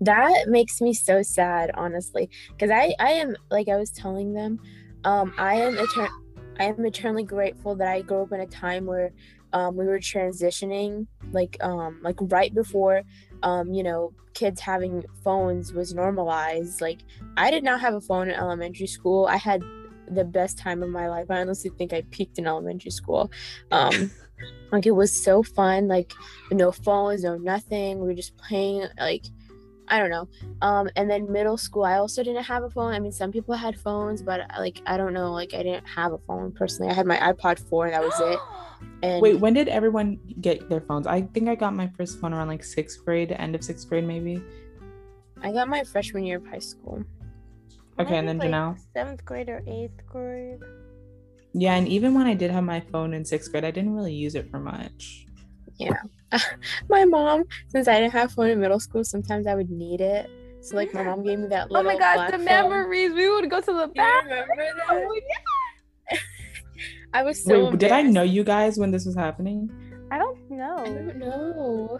That 0.00 0.48
makes 0.48 0.80
me 0.80 0.94
so 0.94 1.22
sad, 1.22 1.70
honestly. 1.74 2.30
Because 2.50 2.70
I, 2.70 2.94
I 2.98 3.12
am 3.12 3.36
like 3.50 3.68
I 3.68 3.76
was 3.76 3.90
telling 3.90 4.32
them, 4.32 4.60
um, 5.04 5.32
I 5.38 5.54
am 5.54 5.76
etern- 5.76 6.22
I 6.58 6.64
am 6.64 6.84
eternally 6.84 7.24
grateful 7.24 7.74
that 7.76 7.88
I 7.88 8.02
grew 8.02 8.22
up 8.22 8.32
in 8.32 8.40
a 8.40 8.46
time 8.46 8.86
where 8.86 9.12
um, 9.52 9.76
we 9.76 9.86
were 9.86 9.98
transitioning, 9.98 11.06
like 11.32 11.56
um, 11.60 12.00
like 12.02 12.16
right 12.20 12.54
before 12.54 13.02
um, 13.42 13.72
you 13.72 13.82
know, 13.82 14.12
kids 14.34 14.60
having 14.60 15.04
phones 15.24 15.72
was 15.72 15.94
normalized. 15.94 16.80
Like 16.80 17.00
I 17.36 17.50
did 17.50 17.64
not 17.64 17.80
have 17.80 17.94
a 17.94 18.00
phone 18.00 18.28
in 18.28 18.34
elementary 18.34 18.86
school. 18.86 19.26
I 19.26 19.36
had 19.36 19.62
the 20.08 20.24
best 20.24 20.58
time 20.58 20.82
of 20.82 20.90
my 20.90 21.08
life. 21.08 21.26
I 21.30 21.40
honestly 21.40 21.70
think 21.76 21.92
I 21.92 22.02
peaked 22.10 22.38
in 22.38 22.46
elementary 22.46 22.90
school. 22.90 23.30
Um, 23.70 24.10
like 24.72 24.86
it 24.86 24.92
was 24.92 25.12
so 25.12 25.42
fun. 25.42 25.88
Like 25.88 26.12
no 26.50 26.72
phones, 26.72 27.22
no 27.22 27.36
nothing. 27.36 28.00
We 28.00 28.06
were 28.06 28.14
just 28.14 28.36
playing 28.36 28.86
like 28.98 29.26
I 29.90 29.98
don't 29.98 30.10
know. 30.10 30.28
Um, 30.62 30.88
and 30.96 31.10
then 31.10 31.30
middle 31.30 31.56
school, 31.56 31.84
I 31.84 31.94
also 31.94 32.22
didn't 32.22 32.44
have 32.44 32.62
a 32.62 32.70
phone. 32.70 32.92
I 32.92 32.98
mean, 32.98 33.12
some 33.12 33.32
people 33.32 33.54
had 33.54 33.78
phones, 33.78 34.22
but 34.22 34.40
like 34.58 34.80
I 34.86 34.96
don't 34.96 35.12
know. 35.12 35.32
Like 35.32 35.54
I 35.54 35.62
didn't 35.62 35.86
have 35.86 36.12
a 36.12 36.18
phone 36.18 36.52
personally. 36.52 36.90
I 36.90 36.94
had 36.94 37.06
my 37.06 37.16
iPod 37.18 37.58
four, 37.68 37.86
and 37.86 37.94
that 37.94 38.02
was 38.02 38.18
it. 38.20 38.38
And 39.02 39.20
Wait, 39.20 39.40
when 39.40 39.54
did 39.54 39.66
everyone 39.66 40.20
get 40.40 40.68
their 40.68 40.80
phones? 40.80 41.08
I 41.08 41.22
think 41.22 41.48
I 41.48 41.56
got 41.56 41.74
my 41.74 41.88
first 41.96 42.20
phone 42.20 42.32
around 42.32 42.46
like 42.46 42.62
sixth 42.62 43.04
grade, 43.04 43.32
end 43.32 43.56
of 43.56 43.64
sixth 43.64 43.88
grade, 43.88 44.04
maybe. 44.04 44.40
I 45.42 45.50
got 45.50 45.68
my 45.68 45.82
freshman 45.82 46.24
year 46.24 46.36
of 46.36 46.46
high 46.46 46.60
school. 46.60 47.02
Okay, 47.98 48.16
and 48.16 48.28
then 48.28 48.38
like, 48.38 48.50
Janelle? 48.50 48.78
Seventh 48.94 49.24
grade 49.24 49.48
or 49.48 49.62
eighth 49.66 50.06
grade. 50.06 50.60
Yeah, 51.54 51.74
and 51.74 51.88
even 51.88 52.14
when 52.14 52.26
I 52.26 52.34
did 52.34 52.52
have 52.52 52.62
my 52.62 52.80
phone 52.92 53.14
in 53.14 53.24
sixth 53.24 53.50
grade, 53.50 53.64
I 53.64 53.72
didn't 53.72 53.94
really 53.94 54.14
use 54.14 54.36
it 54.36 54.48
for 54.50 54.60
much. 54.60 55.26
My 56.88 57.04
mom, 57.04 57.44
since 57.68 57.88
I 57.88 58.00
didn't 58.00 58.12
have 58.12 58.32
phone 58.32 58.50
in 58.50 58.60
middle 58.60 58.80
school, 58.80 59.04
sometimes 59.04 59.46
I 59.46 59.54
would 59.54 59.70
need 59.70 60.00
it, 60.00 60.28
So 60.60 60.76
like 60.76 60.92
my 60.92 61.02
mom 61.02 61.22
gave 61.24 61.38
me 61.38 61.48
that 61.48 61.68
Oh 61.70 61.82
my 61.82 61.96
god, 61.98 62.14
black 62.16 62.30
the 62.32 62.36
phone. 62.38 62.44
memories. 62.44 63.12
We 63.12 63.28
would 63.30 63.48
go 63.50 63.60
to 63.60 63.72
the 63.72 63.88
bathroom. 63.94 64.32
remember 64.50 64.56
that? 64.88 65.06
Oh, 66.10 66.16
I 67.14 67.22
was 67.22 67.42
so. 67.42 67.70
Wait, 67.70 67.78
did 67.78 67.92
I 67.92 68.02
know 68.02 68.22
you 68.22 68.44
guys 68.44 68.78
when 68.78 68.90
this 68.90 69.06
was 69.06 69.14
happening? 69.16 69.70
I 70.10 70.18
don't 70.18 70.50
know. 70.50 70.76
I 70.78 70.84
don't 70.84 71.16
know. 71.16 71.98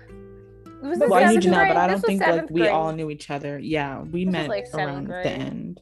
It 0.82 0.86
was 0.86 0.98
But 0.98 1.04
in 1.06 1.10
Well, 1.10 1.14
I 1.14 1.32
knew 1.32 1.40
seventh 1.40 1.44
Janelle, 1.44 1.58
grade. 1.60 1.68
but 1.68 1.76
I 1.76 1.86
This 1.88 2.02
don't 2.02 2.12
was 2.12 2.20
think 2.20 2.20
like 2.20 2.50
we 2.50 2.60
grade. 2.60 2.72
all 2.72 2.92
knew 2.92 3.10
each 3.10 3.30
other. 3.30 3.58
Yeah, 3.58 4.02
we 4.02 4.24
was, 4.26 4.32
met 4.32 4.48
like, 4.48 4.66
seventh 4.66 4.86
around 4.88 5.04
grade. 5.06 5.24
the 5.24 5.30
end. 5.30 5.80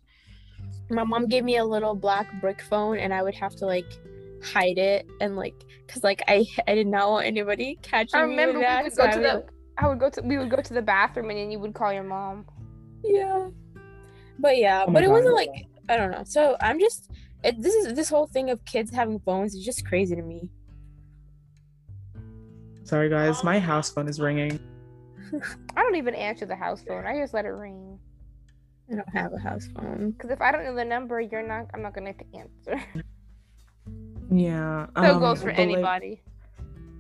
My 0.91 1.03
mom 1.05 1.27
gave 1.27 1.43
me 1.45 1.57
a 1.57 1.65
little 1.65 1.95
black 1.95 2.29
brick 2.41 2.63
phone, 2.63 2.99
and 2.99 3.13
I 3.13 3.23
would 3.23 3.35
have 3.35 3.55
to 3.57 3.67
like 3.67 3.91
hide 4.43 4.79
it 4.79 5.07
and 5.21 5.37
like, 5.37 5.55
cause 5.89 6.05
like 6.05 6.23
I 6.29 6.47
I 6.67 6.75
did 6.75 6.87
not 6.87 7.11
want 7.11 7.27
anybody 7.27 7.79
catching 7.83 8.19
I 8.21 8.25
me 8.27 8.31
remember 8.31 8.59
with 8.61 8.69
we 8.79 8.83
would 8.85 8.93
so 8.93 9.03
go 9.03 9.09
I 9.09 9.13
to 9.13 9.19
would, 9.19 9.27
the. 9.27 9.45
I 9.79 9.89
would 9.89 9.99
go 9.99 10.11
to. 10.11 10.23
We 10.23 10.39
would 10.39 10.51
go 10.51 10.57
to 10.63 10.75
the 10.75 10.83
bathroom, 10.83 11.31
and 11.31 11.39
then 11.39 11.51
you 11.51 11.59
would 11.59 11.75
call 11.75 11.93
your 11.93 12.03
mom. 12.05 12.47
yeah. 13.05 13.49
But 14.39 14.59
yeah, 14.59 14.85
Oh 14.87 14.91
my 14.91 14.95
but 14.95 15.05
it 15.05 15.11
wasn't 15.11 15.35
like 15.35 15.51
I 15.89 15.97
don't 15.97 16.11
know. 16.11 16.25
So 16.25 16.57
I'm 16.61 16.79
just 16.79 17.11
it, 17.45 17.61
this 17.63 17.75
is 17.75 17.95
this 17.95 18.09
whole 18.09 18.27
thing 18.27 18.51
of 18.51 18.65
kids 18.65 18.91
having 18.91 19.19
phones 19.21 19.55
is 19.55 19.65
just 19.65 19.87
crazy 19.87 20.15
to 20.17 20.23
me. 20.23 20.49
Sorry 22.85 23.09
guys, 23.09 23.43
my 23.43 23.57
um, 23.57 23.63
house 23.63 23.91
phone 23.91 24.09
is 24.09 24.21
ringing. 24.21 24.61
I 25.77 25.83
don't 25.83 25.97
even 25.97 26.15
answer 26.15 26.47
the 26.47 26.57
house 26.57 26.83
phone. 26.87 27.05
I 27.07 27.19
just 27.19 27.35
let 27.35 27.45
it 27.45 27.49
ring. 27.51 27.99
I 28.91 28.95
don't 28.97 29.09
have 29.09 29.33
a 29.33 29.39
house 29.39 29.67
phone. 29.75 30.13
Because 30.13 30.31
if 30.31 30.41
I 30.41 30.53
don't 30.53 30.65
know 30.65 30.75
the 30.75 30.85
number, 30.85 31.21
you're 31.21 31.47
not. 31.47 31.67
I'm 31.75 31.83
not 31.83 31.95
gonna 31.95 32.15
answer. 32.35 32.85
Yeah. 34.31 34.87
So 34.97 35.03
it 35.03 35.11
um, 35.11 35.21
goes 35.21 35.41
for 35.41 35.47
but, 35.47 35.59
like, 35.59 35.69
anybody. 35.69 36.23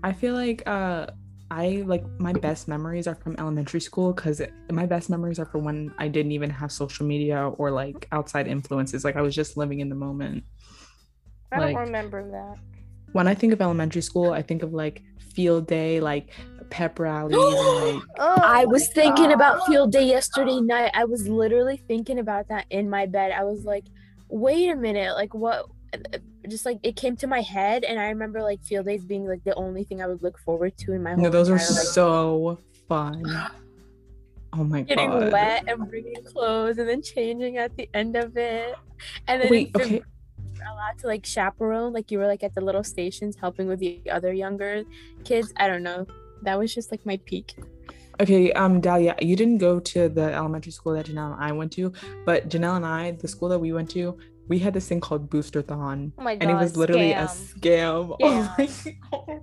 I 0.02 0.12
feel 0.12 0.34
like 0.34 0.62
uh 0.66 1.06
I 1.50 1.84
like 1.86 2.04
my 2.18 2.32
best 2.32 2.66
memories 2.66 3.06
are 3.06 3.14
from 3.14 3.36
elementary 3.38 3.80
school 3.80 4.12
because 4.12 4.42
my 4.70 4.86
best 4.86 5.08
memories 5.08 5.38
are 5.38 5.46
for 5.46 5.58
when 5.58 5.94
I 5.98 6.08
didn't 6.08 6.32
even 6.32 6.50
have 6.50 6.72
social 6.72 7.06
media 7.06 7.48
or 7.48 7.70
like 7.70 8.08
outside 8.10 8.48
influences. 8.48 9.04
Like 9.04 9.16
I 9.16 9.22
was 9.22 9.34
just 9.34 9.56
living 9.56 9.80
in 9.80 9.88
the 9.88 9.94
moment. 9.94 10.44
I 11.52 11.60
don't 11.60 11.74
remember 11.74 12.28
that. 12.30 12.56
When 13.12 13.28
I 13.28 13.34
think 13.34 13.52
of 13.52 13.60
elementary 13.60 14.02
school, 14.02 14.32
I 14.32 14.42
think 14.42 14.62
of 14.62 14.72
like 14.74 15.02
field 15.18 15.68
day, 15.68 16.00
like 16.00 16.30
pep 16.70 16.98
rallies, 16.98 17.36
and, 17.38 17.94
like 17.94 18.02
Oh, 18.18 18.40
I 18.42 18.64
was 18.64 18.88
thinking 18.88 19.32
about 19.32 19.64
field 19.66 19.92
day 19.92 20.04
yesterday 20.04 20.60
night. 20.60 20.90
I 20.94 21.04
was 21.04 21.28
literally 21.28 21.76
thinking 21.88 22.18
about 22.18 22.48
that 22.48 22.66
in 22.70 22.90
my 22.90 23.06
bed. 23.06 23.30
I 23.30 23.44
was 23.44 23.64
like, 23.64 23.84
wait 24.28 24.68
a 24.68 24.76
minute, 24.76 25.14
like 25.14 25.32
what? 25.32 25.66
Just 26.48 26.64
like 26.64 26.78
it 26.82 26.96
came 26.96 27.16
to 27.16 27.26
my 27.26 27.40
head, 27.40 27.84
and 27.84 27.98
I 27.98 28.08
remember 28.08 28.42
like 28.42 28.62
field 28.62 28.86
days 28.86 29.04
being 29.04 29.26
like 29.26 29.44
the 29.44 29.54
only 29.54 29.84
thing 29.84 30.02
I 30.02 30.06
would 30.06 30.22
look 30.22 30.38
forward 30.38 30.76
to 30.78 30.92
in 30.92 31.02
my 31.02 31.14
whole. 31.14 31.24
no, 31.24 31.30
those 31.30 31.48
are 31.48 31.54
like, 31.54 31.62
so 31.62 32.58
fun. 32.88 33.22
Oh 34.52 34.64
my 34.64 34.80
getting 34.80 35.10
god. 35.10 35.18
Getting 35.18 35.32
wet 35.32 35.64
and 35.68 35.90
bringing 35.90 36.24
clothes 36.24 36.78
and 36.78 36.88
then 36.88 37.02
changing 37.02 37.58
at 37.58 37.76
the 37.76 37.90
end 37.92 38.16
of 38.16 38.38
it. 38.38 38.74
And 39.28 39.42
then 39.42 39.50
Wait, 39.50 39.70
okay. 39.76 39.96
you're 39.96 40.72
allowed 40.72 40.98
to 41.00 41.08
like 41.08 41.26
chaperone, 41.26 41.92
like 41.92 42.10
you 42.10 42.18
were 42.18 42.26
like 42.26 42.42
at 42.42 42.54
the 42.54 42.62
little 42.62 42.84
stations 42.84 43.36
helping 43.38 43.66
with 43.66 43.80
the 43.80 44.00
other 44.10 44.32
younger 44.32 44.84
kids. 45.24 45.52
I 45.58 45.68
don't 45.68 45.82
know. 45.82 46.06
That 46.42 46.58
was 46.58 46.74
just 46.74 46.90
like 46.90 47.04
my 47.04 47.18
peak. 47.26 47.56
Okay, 48.18 48.50
um, 48.52 48.80
Dahlia, 48.80 49.14
you 49.20 49.36
didn't 49.36 49.58
go 49.58 49.78
to 49.78 50.08
the 50.08 50.32
elementary 50.32 50.72
school 50.72 50.94
that 50.94 51.04
Janelle 51.04 51.34
and 51.34 51.44
I 51.44 51.52
went 51.52 51.72
to, 51.72 51.92
but 52.24 52.48
Janelle 52.48 52.76
and 52.76 52.86
I, 52.86 53.10
the 53.10 53.28
school 53.28 53.50
that 53.50 53.58
we 53.58 53.74
went 53.74 53.90
to, 53.90 54.16
we 54.48 54.58
had 54.58 54.74
this 54.74 54.88
thing 54.88 55.00
called 55.00 55.30
Boosterthon, 55.30 56.12
Oh 56.18 56.22
god. 56.24 56.38
and 56.40 56.50
it 56.50 56.54
was 56.54 56.76
literally 56.76 57.12
a 57.12 57.26
scam. 57.26 58.16
scam. 58.16 58.16
Oh 58.22 58.54
my 58.58 58.66
God. 59.10 59.40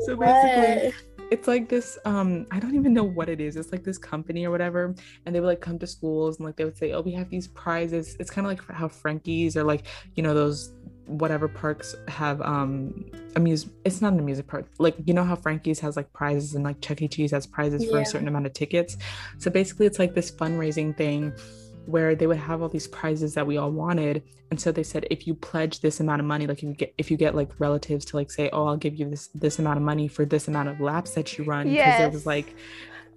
So 0.00 0.16
basically, 0.16 0.92
it's 1.30 1.48
like 1.48 1.68
this 1.68 1.98
um 2.04 2.46
i 2.50 2.58
don't 2.60 2.74
even 2.74 2.92
know 2.92 3.02
what 3.02 3.28
it 3.28 3.40
is 3.40 3.56
it's 3.56 3.72
like 3.72 3.82
this 3.82 3.98
company 3.98 4.44
or 4.44 4.50
whatever 4.50 4.94
and 5.24 5.34
they 5.34 5.40
would 5.40 5.46
like 5.48 5.60
come 5.60 5.78
to 5.78 5.86
schools 5.86 6.36
and 6.36 6.46
like 6.46 6.56
they 6.56 6.64
would 6.64 6.76
say 6.76 6.92
oh 6.92 7.00
we 7.00 7.12
have 7.12 7.28
these 7.30 7.48
prizes 7.48 8.16
it's 8.20 8.30
kind 8.30 8.46
of 8.46 8.50
like 8.50 8.62
how 8.76 8.86
frankie's 8.86 9.56
or 9.56 9.64
like 9.64 9.84
you 10.14 10.22
know 10.22 10.34
those 10.34 10.72
whatever 11.06 11.46
parks 11.48 11.94
have 12.08 12.40
um 12.42 13.04
amuse 13.36 13.66
it's 13.84 14.00
not 14.00 14.12
an 14.12 14.18
amusement 14.18 14.48
park 14.48 14.66
like 14.78 14.96
you 15.04 15.14
know 15.14 15.24
how 15.24 15.36
frankie's 15.36 15.78
has 15.80 15.96
like 15.96 16.12
prizes 16.12 16.54
and 16.54 16.64
like 16.64 16.80
chuck 16.80 17.00
e 17.02 17.08
cheese 17.08 17.30
has 17.30 17.46
prizes 17.46 17.88
for 17.90 18.00
a 18.00 18.06
certain 18.06 18.28
amount 18.28 18.46
of 18.46 18.52
tickets 18.52 18.96
so 19.38 19.50
basically 19.50 19.86
it's 19.86 19.98
like 19.98 20.14
this 20.14 20.30
fundraising 20.30 20.96
thing 20.96 21.32
where 21.86 22.14
they 22.14 22.26
would 22.26 22.36
have 22.36 22.62
all 22.62 22.68
these 22.68 22.86
prizes 22.86 23.34
that 23.34 23.46
we 23.46 23.56
all 23.56 23.70
wanted. 23.70 24.22
And 24.50 24.60
so 24.60 24.70
they 24.70 24.82
said 24.82 25.06
if 25.10 25.26
you 25.26 25.34
pledge 25.34 25.80
this 25.80 26.00
amount 26.00 26.20
of 26.20 26.26
money 26.26 26.46
like 26.46 26.58
if 26.58 26.62
you 26.62 26.74
get 26.74 26.94
if 26.98 27.10
you 27.10 27.16
get 27.16 27.34
like 27.34 27.50
relatives 27.58 28.04
to 28.06 28.16
like 28.16 28.30
say 28.30 28.48
oh 28.52 28.66
i'll 28.68 28.76
give 28.76 28.94
you 28.94 29.10
this 29.10 29.28
this 29.34 29.58
amount 29.58 29.76
of 29.76 29.82
money 29.82 30.06
for 30.06 30.24
this 30.24 30.46
amount 30.46 30.68
of 30.68 30.80
laps 30.80 31.12
that 31.12 31.36
you 31.36 31.44
run. 31.44 31.64
Because 31.66 31.98
Yes. 31.98 32.12
was 32.12 32.26
like 32.26 32.54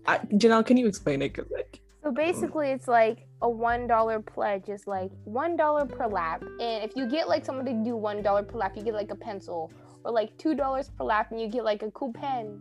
I, 0.07 0.17
janelle 0.33 0.65
can 0.65 0.77
you 0.77 0.88
explain 0.88 1.21
it? 1.21 1.33
Because 1.33 1.51
like 1.51 1.81
So 2.03 2.11
basically, 2.11 2.69
it's 2.71 2.88
like 2.88 3.27
a 3.41 3.49
one 3.49 3.85
dollar 3.85 4.19
pledge 4.19 4.69
is 4.69 4.88
like 4.88 5.11
one 5.25 5.55
dollar 5.55 5.85
per 5.85 6.07
lap, 6.07 6.41
and 6.59 6.83
if 6.83 6.95
you 6.95 7.07
get 7.07 7.27
like 7.27 7.45
somebody 7.45 7.73
to 7.73 7.83
do 7.83 7.95
one 7.95 8.23
dollar 8.23 8.43
per 8.43 8.57
lap, 8.57 8.73
you 8.75 8.83
get 8.83 8.93
like 8.93 9.11
a 9.11 9.15
pencil, 9.15 9.71
or 10.03 10.11
like 10.11 10.35
two 10.38 10.55
dollars 10.55 10.89
per 10.97 11.03
lap, 11.03 11.31
and 11.31 11.39
you 11.39 11.47
get 11.47 11.63
like 11.63 11.83
a 11.83 11.91
cool 11.91 12.11
pen. 12.13 12.59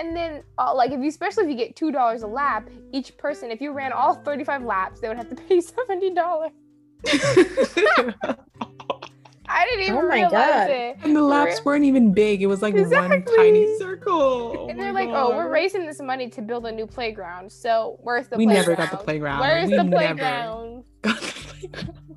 And 0.00 0.16
then, 0.16 0.42
uh, 0.58 0.74
like 0.74 0.92
if 0.92 1.00
you, 1.00 1.08
especially 1.08 1.44
if 1.44 1.50
you 1.50 1.56
get 1.56 1.76
two 1.76 1.92
dollars 1.92 2.22
a 2.22 2.26
lap, 2.26 2.68
each 2.90 3.16
person, 3.18 3.50
if 3.50 3.60
you 3.60 3.70
ran 3.72 3.92
all 3.92 4.14
thirty 4.14 4.44
five 4.44 4.62
laps, 4.64 5.00
they 5.00 5.08
would 5.08 5.18
have 5.18 5.28
to 5.28 5.34
pay 5.36 5.60
seventy 5.76 6.14
dollars. 6.14 6.50
I 9.52 9.64
didn't 9.66 9.80
even 9.82 9.96
Oh 9.96 10.08
my 10.08 10.14
realize 10.14 10.30
God. 10.30 10.70
it. 10.70 10.96
and 11.02 11.14
the 11.14 11.22
laps 11.22 11.64
weren't 11.64 11.84
even 11.84 12.12
big 12.14 12.40
it 12.40 12.46
was 12.46 12.62
like 12.62 12.72
one 12.74 13.24
tiny 13.36 13.76
circle 13.78 14.56
Oh 14.58 14.68
and 14.68 14.78
they're 14.78 14.92
like, 14.92 15.08
"Oh, 15.10 15.30
we're 15.30 15.44
God. 15.44 15.50
raising 15.52 15.84
this 15.86 16.00
money 16.00 16.28
to 16.30 16.40
build 16.40 16.66
a 16.66 16.72
new 16.72 16.86
playground. 16.86 17.50
So 17.50 17.98
where's 18.02 18.28
the 18.28 18.36
We 18.36 18.44
playground? 18.46 18.66
never 18.68 18.76
got 18.76 18.90
the 18.92 19.04
playground. 19.04 19.40
Where's 19.40 19.68
We 19.70 19.76
the 19.76 19.82
never 19.84 19.96
playground? 20.14 20.84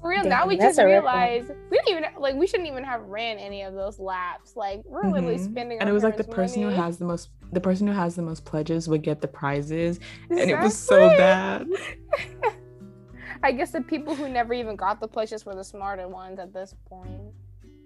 For 0.00 0.08
real, 0.08 0.24
now 0.24 0.46
we 0.46 0.56
just 0.56 0.78
a 0.78 0.86
realize 0.86 1.50
we 1.70 1.76
didn't 1.76 1.90
even 1.90 2.04
like 2.18 2.34
we 2.34 2.46
shouldn't 2.46 2.68
even 2.68 2.84
have 2.84 3.02
ran 3.02 3.36
any 3.38 3.62
of 3.62 3.74
those 3.74 3.98
laps. 3.98 4.56
Like 4.56 4.82
we're 4.86 5.02
literally 5.02 5.36
Mhm. 5.36 5.44
spending. 5.50 5.78
and 5.78 5.82
our 5.82 5.90
it 5.90 5.92
was 5.92 6.02
like 6.02 6.16
the 6.16 6.24
parents' 6.24 6.54
person 6.54 6.62
who 6.62 6.68
has 6.70 6.96
the 6.98 7.04
most 7.04 7.28
the 7.52 7.60
person 7.60 7.86
who 7.86 7.92
has 7.92 8.14
the 8.16 8.22
most 8.22 8.44
pledges 8.46 8.88
would 8.88 9.02
get 9.02 9.20
the 9.20 9.28
prizes 9.28 10.00
and 10.30 10.38
it 10.38 10.58
was 10.58 10.76
so 10.76 11.08
bad 11.10 11.66
I 13.42 13.52
guess 13.52 13.70
the 13.72 13.80
people 13.80 14.14
who 14.14 14.28
never 14.28 14.52
even 14.54 14.76
got 14.76 15.00
the 15.00 15.08
pledges 15.08 15.44
were 15.46 15.54
the 15.54 15.64
smarter 15.64 16.06
ones 16.08 16.38
at 16.38 16.52
this 16.52 16.74
point. 16.88 17.20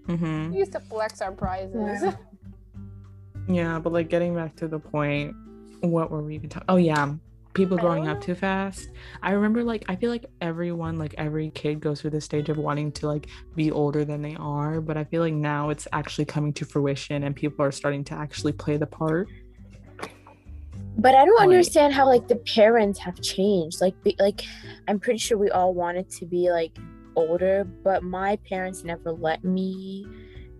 mm-hmm. 0.08 0.50
We 0.50 0.58
used 0.58 0.72
to 0.72 0.80
flex 0.80 1.20
our 1.22 1.32
prizes. 1.32 1.74
Wow. 2.02 2.14
Yeah, 3.46 3.78
but 3.78 3.92
like 3.92 4.08
getting 4.08 4.34
back 4.34 4.56
to 4.56 4.68
the 4.68 4.78
point, 4.78 5.34
what 5.80 6.10
were 6.10 6.22
we 6.22 6.34
even 6.36 6.48
talking? 6.48 6.64
Oh 6.70 6.76
yeah, 6.76 7.12
people 7.54 7.76
growing 7.76 8.08
up 8.08 8.20
too 8.20 8.34
fast. 8.34 8.90
I 9.22 9.30
remember 9.32 9.62
like 9.62 9.84
I 9.88 9.96
feel 9.96 10.10
like 10.10 10.26
everyone, 10.40 10.98
like 10.98 11.14
every 11.16 11.50
kid 11.50 11.80
goes 11.80 12.00
through 12.00 12.10
the 12.10 12.20
stage 12.20 12.48
of 12.48 12.58
wanting 12.58 12.92
to 12.92 13.06
like 13.06 13.28
be 13.54 13.70
older 13.70 14.04
than 14.04 14.20
they 14.20 14.36
are, 14.36 14.80
but 14.80 14.96
I 14.96 15.04
feel 15.04 15.22
like 15.22 15.34
now 15.34 15.70
it's 15.70 15.88
actually 15.92 16.24
coming 16.26 16.52
to 16.54 16.64
fruition 16.64 17.24
and 17.24 17.34
people 17.34 17.64
are 17.64 17.72
starting 17.72 18.04
to 18.04 18.14
actually 18.14 18.52
play 18.52 18.76
the 18.76 18.86
part. 18.86 19.28
But 20.96 21.14
I 21.14 21.24
don't 21.24 21.38
Point. 21.38 21.50
understand 21.50 21.92
how 21.92 22.06
like 22.06 22.28
the 22.28 22.36
parents 22.36 22.98
have 23.00 23.20
changed. 23.20 23.80
Like, 23.80 24.00
be, 24.02 24.14
like 24.18 24.42
I'm 24.86 25.00
pretty 25.00 25.18
sure 25.18 25.38
we 25.38 25.50
all 25.50 25.74
wanted 25.74 26.10
to 26.10 26.26
be 26.26 26.50
like 26.50 26.76
older, 27.16 27.64
but 27.64 28.02
my 28.02 28.36
parents 28.48 28.84
never 28.84 29.12
let 29.12 29.44
me. 29.44 30.06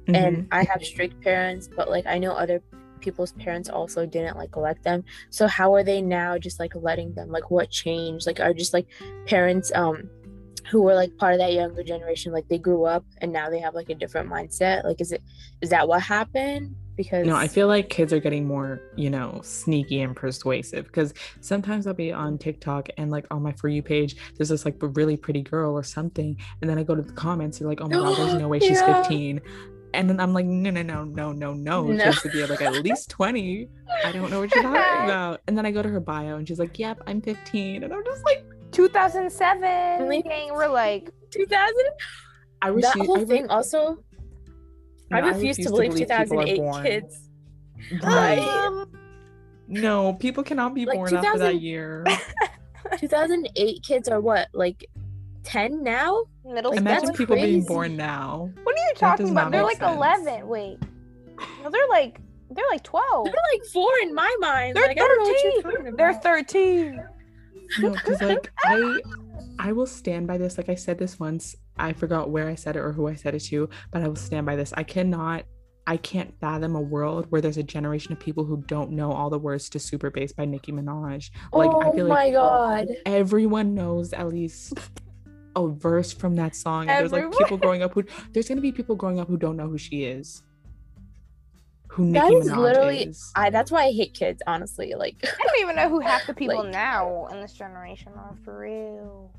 Mm-hmm. 0.07 0.15
And 0.15 0.49
I 0.53 0.65
have 0.65 0.85
strict 0.85 1.21
parents, 1.23 1.69
but 1.69 1.89
like 1.89 2.07
I 2.07 2.19
know 2.19 2.33
other 2.33 2.63
people's 3.05 3.33
parents 3.33 3.69
also 3.69 4.07
didn't 4.07 4.37
like 4.37 4.57
let 4.57 4.83
them. 4.83 5.05
So 5.31 5.47
how 5.47 5.75
are 5.75 5.85
they 5.85 6.01
now 6.01 6.39
just 6.39 6.59
like 6.59 6.73
letting 6.75 7.13
them? 7.15 7.29
Like 7.31 7.51
what 7.51 7.71
changed? 7.71 8.27
Like 8.27 8.41
are 8.41 8.55
just 8.55 8.73
like 8.73 8.87
parents 9.27 9.71
um 9.75 10.09
who 10.71 10.81
were 10.81 10.95
like 10.95 11.15
part 11.19 11.35
of 11.35 11.41
that 11.41 11.53
younger 11.53 11.85
generation 11.85 12.33
like 12.33 12.49
they 12.49 12.57
grew 12.57 12.85
up 12.85 13.05
and 13.19 13.31
now 13.31 13.51
they 13.51 13.61
have 13.61 13.75
like 13.75 13.91
a 13.91 13.95
different 13.95 14.31
mindset? 14.31 14.85
Like 14.85 15.01
is 15.01 15.13
it 15.13 15.23
is 15.61 15.71
that 15.71 15.87
what 15.87 16.03
happened? 16.03 16.75
Because 16.97 17.27
No, 17.27 17.35
I 17.37 17.49
feel 17.49 17.67
like 17.67 17.89
kids 17.91 18.13
are 18.13 18.21
getting 18.21 18.47
more, 18.47 18.81
you 18.97 19.11
know, 19.11 19.41
sneaky 19.43 20.01
and 20.01 20.15
persuasive 20.15 20.87
because 20.87 21.13
sometimes 21.41 21.87
I'll 21.87 21.95
be 21.95 22.13
on 22.13 22.39
TikTok 22.39 22.89
and 22.97 23.11
like 23.11 23.27
on 23.33 23.43
my 23.43 23.53
For 23.53 23.69
You 23.69 23.83
page, 23.83 24.17
there's 24.37 24.49
this 24.49 24.65
like 24.65 24.77
really 24.81 25.17
pretty 25.17 25.43
girl 25.43 25.73
or 25.75 25.83
something. 25.83 26.37
And 26.61 26.71
then 26.71 26.79
I 26.79 26.85
go 26.85 26.95
to 26.95 27.03
the 27.03 27.13
comments, 27.13 27.59
they're 27.59 27.69
like, 27.69 27.81
oh 27.81 27.89
my 27.89 27.97
God, 27.97 28.17
there's 28.17 28.35
no 28.35 28.49
way 28.49 28.61
she's 28.61 28.81
Yeah. 28.87 29.03
15. 29.03 29.41
And 29.95 30.11
then 30.11 30.21
I'm 30.21 30.33
like, 30.33 30.45
no, 30.47 30.71
no, 30.71 30.83
no, 30.83 31.05
no, 31.05 31.33
no, 31.33 31.55
no. 31.55 31.97
She 31.97 32.03
has 32.03 32.23
to 32.23 32.29
be 32.31 32.45
like 32.47 32.61
at 32.61 32.73
least 32.83 33.11
20. 33.11 33.69
I 34.05 34.13
don't 34.13 34.31
know 34.31 34.41
what 34.41 34.55
you're 34.55 34.63
talking 34.63 34.81
about. 35.05 35.41
And 35.47 35.57
then 35.57 35.65
I 35.65 35.71
go 35.71 35.83
to 35.83 35.89
her 35.89 36.01
bio 36.01 36.37
and 36.37 36.47
she's 36.47 36.59
like, 36.59 36.79
yep, 36.79 37.01
I'm 37.07 37.23
15. 37.23 37.85
And 37.85 37.93
I'm 37.93 38.05
just 38.05 38.25
like, 38.25 38.45
2007. 38.73 40.09
Really? 40.09 40.51
We're 40.51 40.69
like 40.69 41.11
2000 41.31 41.75
I 42.63 42.71
that 42.71 42.77
refuse. 42.77 43.07
whole 43.07 43.17
I 43.19 43.21
re- 43.21 43.27
thing 43.27 43.49
also 43.49 43.99
I 45.13 45.21
no, 45.21 45.29
refuse 45.29 45.57
to 45.59 45.71
believe 45.71 45.95
people 45.95 46.13
are 46.13 46.25
2008 46.25 46.83
kids. 46.85 47.29
Right. 48.03 48.39
um, 48.39 48.91
No, 49.69 50.15
people 50.15 50.43
cannot 50.43 50.75
be 50.75 50.87
Like 50.87 50.97
born 50.97 51.15
after 51.15 51.39
that 51.39 51.61
year. 51.61 52.05
2008 52.99 53.83
kids 53.83 54.09
are 54.09 54.21
what, 54.21 54.49
like 54.53 54.87
10 55.45 55.83
now? 55.83 56.25
middle 56.45 56.71
Like, 56.71 56.79
school. 56.79 56.89
Imagine 56.89 57.07
that's 57.07 57.19
people 57.19 57.37
being 57.37 57.65
born 57.65 57.97
now. 57.97 58.51
What 58.63 58.75
are 58.75 58.89
you 58.89 58.95
talking 58.97 59.31
about? 59.31 59.51
They're 59.51 59.63
like 59.63 59.79
sense. 59.79 59.97
11. 59.97 60.47
Wait. 60.47 60.79
No, 61.63 61.71
they're 61.71 61.89
like 61.89 62.21
they're 62.51 62.65
like 62.71 62.83
12. 62.83 63.25
They're 63.25 63.35
like 63.53 63.65
four 63.73 63.91
in 64.03 64.15
my 64.15 64.35
mind. 64.41 64.77
They're 64.77 64.87
like, 64.87 65.01
I 65.01 65.07
don't 65.07 65.19
know 65.19 65.31
what 65.31 65.45
you're 65.45 65.73
13. 65.73 65.97
They're 65.97 66.15
13. 66.15 67.05
no, 67.81 67.91
because 67.91 68.23
like 68.23 68.51
I 68.65 69.01
I 69.59 69.73
will 69.73 69.87
stand 69.87 70.27
by 70.27 70.39
this. 70.39 70.59
Like 70.59 70.69
I 70.69 70.75
said 70.75 70.99
this 70.99 71.19
once. 71.19 71.57
I 71.77 71.93
forgot 71.93 72.31
where 72.31 72.49
I 72.49 72.55
said 72.55 72.77
it 72.77 72.81
or 72.81 72.93
who 72.93 73.09
I 73.09 73.15
said 73.15 73.35
it 73.35 73.41
to, 73.45 73.69
but 73.91 74.03
I 74.03 74.09
will 74.09 74.17
stand 74.17 74.47
by 74.47 74.55
this. 74.55 74.73
I 74.77 74.85
cannot 74.85 75.45
I 75.87 75.99
can't 75.99 76.33
fathom 76.41 76.77
a 76.77 76.81
world 76.81 77.27
where 77.29 77.41
there's 77.41 77.59
a 77.59 77.63
generation 77.63 78.13
of 78.13 78.19
people 78.19 78.45
who 78.45 78.63
don't 78.67 78.93
know 78.93 79.13
all 79.13 79.29
the 79.29 79.39
words 79.39 79.69
to 79.71 79.79
Super 79.79 80.11
Bass 80.11 80.33
by 80.33 80.45
Nicki 80.47 80.73
Minaj. 80.73 81.31
Like 81.53 81.71
oh 81.71 81.83
I 81.83 81.95
feel 81.95 82.09
my 82.09 82.15
like 82.15 82.33
god. 82.33 82.89
everyone 83.05 83.75
knows 83.75 84.13
at 84.13 84.29
least 84.29 84.79
a 85.57 85.69
verse 85.69 86.13
from 86.13 86.37
that 86.37 86.55
song. 86.57 86.89
And 86.89 87.01
there's 87.01 87.13
like 87.13 87.31
people 87.39 87.57
growing 87.57 87.83
up 87.83 87.95
who 87.95 88.05
there's 88.33 88.49
gonna 88.49 88.61
be 88.61 88.73
people 88.73 88.97
growing 88.97 89.21
up 89.21 89.29
who 89.29 89.37
don't 89.37 89.57
know 89.57 89.69
who 89.69 89.79
she 89.79 90.05
is. 90.05 90.43
Who 91.89 92.11
That 92.13 92.25
Nicki 92.25 92.37
is 92.37 92.49
Minaj 92.51 92.57
literally 92.59 93.03
is. 93.05 93.31
I 93.37 93.51
that's 93.51 93.71
why 93.71 93.85
I 93.85 93.93
hate 93.93 94.15
kids, 94.15 94.43
honestly. 94.47 94.95
Like 94.97 95.17
I 95.23 95.45
don't 95.47 95.61
even 95.61 95.77
know 95.77 95.89
who 95.89 96.01
half 96.01 96.27
the 96.27 96.35
people 96.43 96.63
Like- 96.65 96.73
now 96.73 97.29
in 97.29 97.41
this 97.41 97.53
generation 97.53 98.13
are 98.17 98.37
for 98.45 98.59
real. 98.59 99.31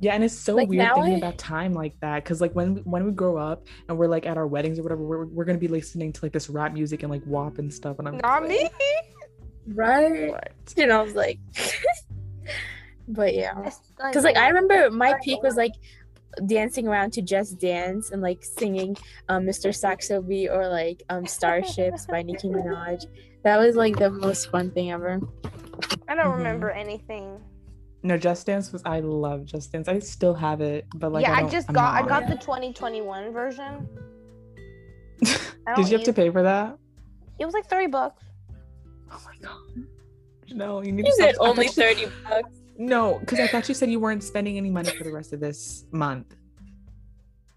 Yeah, 0.00 0.14
and 0.14 0.22
it's 0.22 0.34
so 0.34 0.54
Like, 0.54 0.68
weird 0.68 0.84
now 0.86 0.94
thinking 0.94 1.14
I- 1.14 1.16
about 1.16 1.38
time 1.38 1.72
like 1.72 1.98
that. 2.02 2.24
Cause 2.24 2.40
like 2.40 2.52
when 2.54 2.76
when 2.84 3.04
we 3.04 3.10
grow 3.12 3.36
up 3.36 3.66
and 3.88 3.98
we're 3.98 4.06
like 4.06 4.26
at 4.26 4.36
our 4.36 4.46
weddings 4.46 4.78
or 4.78 4.82
whatever, 4.84 5.02
we're, 5.02 5.24
we're 5.26 5.44
gonna 5.44 5.58
be 5.58 5.66
listening 5.68 6.12
to 6.12 6.24
like 6.24 6.32
this 6.32 6.48
rap 6.48 6.72
music 6.72 7.02
and 7.02 7.10
like 7.10 7.22
WAP 7.26 7.58
and 7.58 7.72
stuff. 7.74 7.98
And 7.98 8.06
I'm 8.06 8.18
Not 8.18 8.42
like, 8.42 8.48
me. 8.50 8.70
right. 9.68 10.30
What? 10.30 10.52
And 10.76 10.92
I 10.92 11.02
was 11.02 11.14
like 11.14 11.38
But 13.08 13.34
yeah. 13.34 13.54
Because 13.96 14.24
like 14.24 14.36
I 14.36 14.48
remember 14.48 14.90
my 14.90 15.14
peak 15.24 15.42
was 15.42 15.56
like 15.56 15.72
dancing 16.46 16.86
around 16.86 17.12
to 17.14 17.22
Just 17.22 17.58
Dance 17.58 18.10
and 18.10 18.20
like 18.22 18.44
singing 18.44 18.96
um, 19.28 19.44
Mr. 19.44 19.74
Saxo 19.74 20.20
Beat 20.20 20.48
or 20.50 20.68
like 20.68 21.02
um, 21.08 21.26
Starships 21.26 22.06
by 22.06 22.22
Nicki 22.22 22.48
Minaj. 22.48 23.06
That 23.44 23.58
was 23.58 23.76
like 23.76 23.96
the 23.96 24.10
most 24.10 24.50
fun 24.50 24.70
thing 24.72 24.90
ever. 24.92 25.20
I 26.08 26.14
don't 26.14 26.26
Mhm. 26.26 26.36
remember 26.36 26.70
anything. 26.70 27.40
No, 28.02 28.16
Just 28.18 28.46
Dance 28.46 28.72
was 28.72 28.82
I 28.84 29.00
love 29.00 29.44
Just 29.46 29.72
Dance. 29.72 29.88
I 29.88 29.98
still 30.00 30.34
have 30.34 30.60
it, 30.60 30.86
but 30.96 31.12
like 31.12 31.22
yeah, 31.24 31.32
I, 31.32 31.40
don't- 31.40 31.50
just 31.50 31.68
I'm 31.70 31.74
got 31.74 31.94
I 32.04 32.06
got 32.06 32.24
it. 32.24 32.28
the 32.28 32.36
2021 32.36 33.32
version. 33.32 33.88
Did 35.76 35.88
you 35.88 35.96
have 35.96 36.04
to 36.04 36.12
pay 36.12 36.30
for 36.30 36.42
that? 36.42 36.76
It 37.38 37.44
was 37.44 37.54
like 37.54 37.66
30 37.66 37.86
bucks. 37.88 38.22
Oh 39.10 39.20
my 39.26 39.34
god. 39.40 39.86
No, 40.54 40.82
you 40.82 40.92
need 40.92 41.06
You 41.06 41.12
to 41.12 41.16
said 41.18 41.34
only 41.40 41.68
30 41.68 42.06
bucks. 42.28 42.50
No, 42.78 43.18
because 43.18 43.40
I 43.40 43.48
thought 43.48 43.68
you 43.68 43.74
said 43.74 43.90
you 43.90 43.98
weren't 44.00 44.22
spending 44.22 44.56
any 44.56 44.70
money 44.70 44.90
for 44.90 45.02
the 45.04 45.12
rest 45.12 45.32
of 45.32 45.40
this 45.40 45.84
month. 45.90 46.34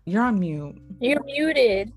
You're 0.05 0.23
on 0.23 0.39
mute. 0.39 0.81
You're 0.99 1.23
muted. 1.23 1.93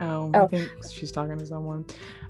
Oh, 0.00 0.30
I 0.34 0.38
Oh. 0.40 0.48
think 0.48 0.68
she's 0.90 1.10
talking 1.12 1.38
to 1.38 1.46
someone. 1.46 1.84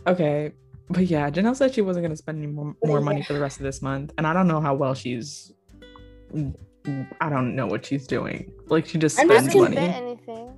Okay. 0.07 0.53
But 0.91 1.07
yeah, 1.07 1.29
Janelle 1.31 1.57
said 1.57 1.75
she 1.75 1.83
wasn't 1.83 2.05
gonna 2.05 2.17
spend 2.17 2.39
any 2.39 2.47
more, 2.47 2.75
more 2.85 3.01
money 3.01 3.23
for 3.23 3.35
the 3.35 3.41
rest 3.41 3.59
of 3.59 3.65
this 3.65 3.83
month. 3.83 4.13
And 4.17 4.27
I 4.27 4.33
don't 4.33 4.49
know 4.49 4.61
how 4.61 4.75
well 4.75 4.95
she's 4.95 5.53
I 7.21 7.29
don't 7.29 7.55
know 7.57 7.67
what 7.67 7.85
she's 7.85 8.07
doing. 8.07 8.51
Like 8.69 8.87
she 8.87 8.99
just 8.99 9.19
I'm 9.19 9.31
I 9.31 9.35
spends 9.39 9.55
just 9.55 9.59
haven't 9.59 9.75
money. 9.75 9.95
anything. 9.95 10.51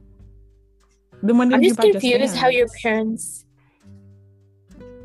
Then 1.23 1.39
when 1.39 1.49
did 1.49 1.57
I'm 1.57 1.63
you 1.63 1.71
just 1.71 1.81
buy 1.81 1.91
confused 1.91 2.37
how 2.37 2.49
your 2.49 2.69
parents 2.83 3.45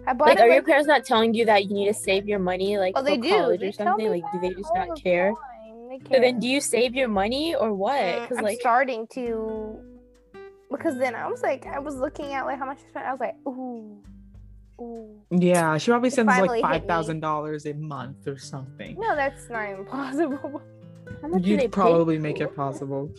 I 0.08 0.14
bought 0.14 0.28
like 0.30 0.38
it 0.38 0.42
are 0.42 0.50
your 0.50 0.64
parents 0.64 0.88
not 0.88 1.04
telling 1.06 1.34
you 1.34 1.46
that 1.46 1.66
you 1.66 1.74
need 1.74 1.88
to 1.88 1.94
save 1.94 2.28
your 2.28 2.40
money 2.40 2.78
like 2.78 2.94
oh, 2.96 3.00
for 3.02 3.06
they 3.06 3.18
do. 3.18 3.30
college 3.30 3.60
They 3.62 3.68
or 3.70 3.72
something? 3.72 4.10
Like 4.10 4.24
do 4.32 4.40
they 4.40 4.54
just 4.54 4.70
all 4.70 4.86
not 4.88 4.96
the 4.96 5.02
care? 5.02 5.32
time. 5.32 6.00
So 6.12 6.20
then 6.20 6.40
do 6.40 6.48
you 6.48 6.60
save 6.62 6.94
your 6.94 7.08
money 7.08 7.56
or 7.56 7.74
what? 7.74 8.00
Mm, 8.02 8.22
Because 8.24 8.38
I'm 8.38 8.44
like 8.44 8.60
starting 8.60 9.08
to 9.14 9.80
because 10.70 10.98
then 10.98 11.16
I 11.16 11.28
was 11.28 11.42
like 11.42 11.66
I 11.68 11.80
was 11.80 11.96
looking 11.96 12.34
at 12.34 12.46
like 12.46 12.60
how 12.60 12.66
much 12.66 12.80
I 12.86 12.90
spent. 12.90 13.06
I 13.06 13.12
was 13.12 13.20
like, 13.22 13.36
ooh, 13.48 13.98
ooh. 14.82 15.22
Yeah, 15.32 15.78
she 15.78 15.90
probably 15.92 16.10
spends 16.10 16.28
finally 16.30 16.50
like 16.50 16.62
five 16.62 16.86
thousand 16.86 17.22
dollars 17.22 17.66
a 17.66 17.74
month 17.74 18.28
or 18.28 18.38
something. 18.38 18.98
No, 19.00 19.16
that's 19.16 19.50
not 19.50 19.70
even 19.70 19.86
possible. 19.86 20.62
how 21.22 21.28
much 21.30 21.44
do 21.44 21.50
they 21.50 21.58
pay 21.58 21.64
You'd 21.64 21.72
probably 21.72 22.18
make 22.20 22.40
you? 22.40 22.46
it 22.46 22.56
possible. 22.56 23.10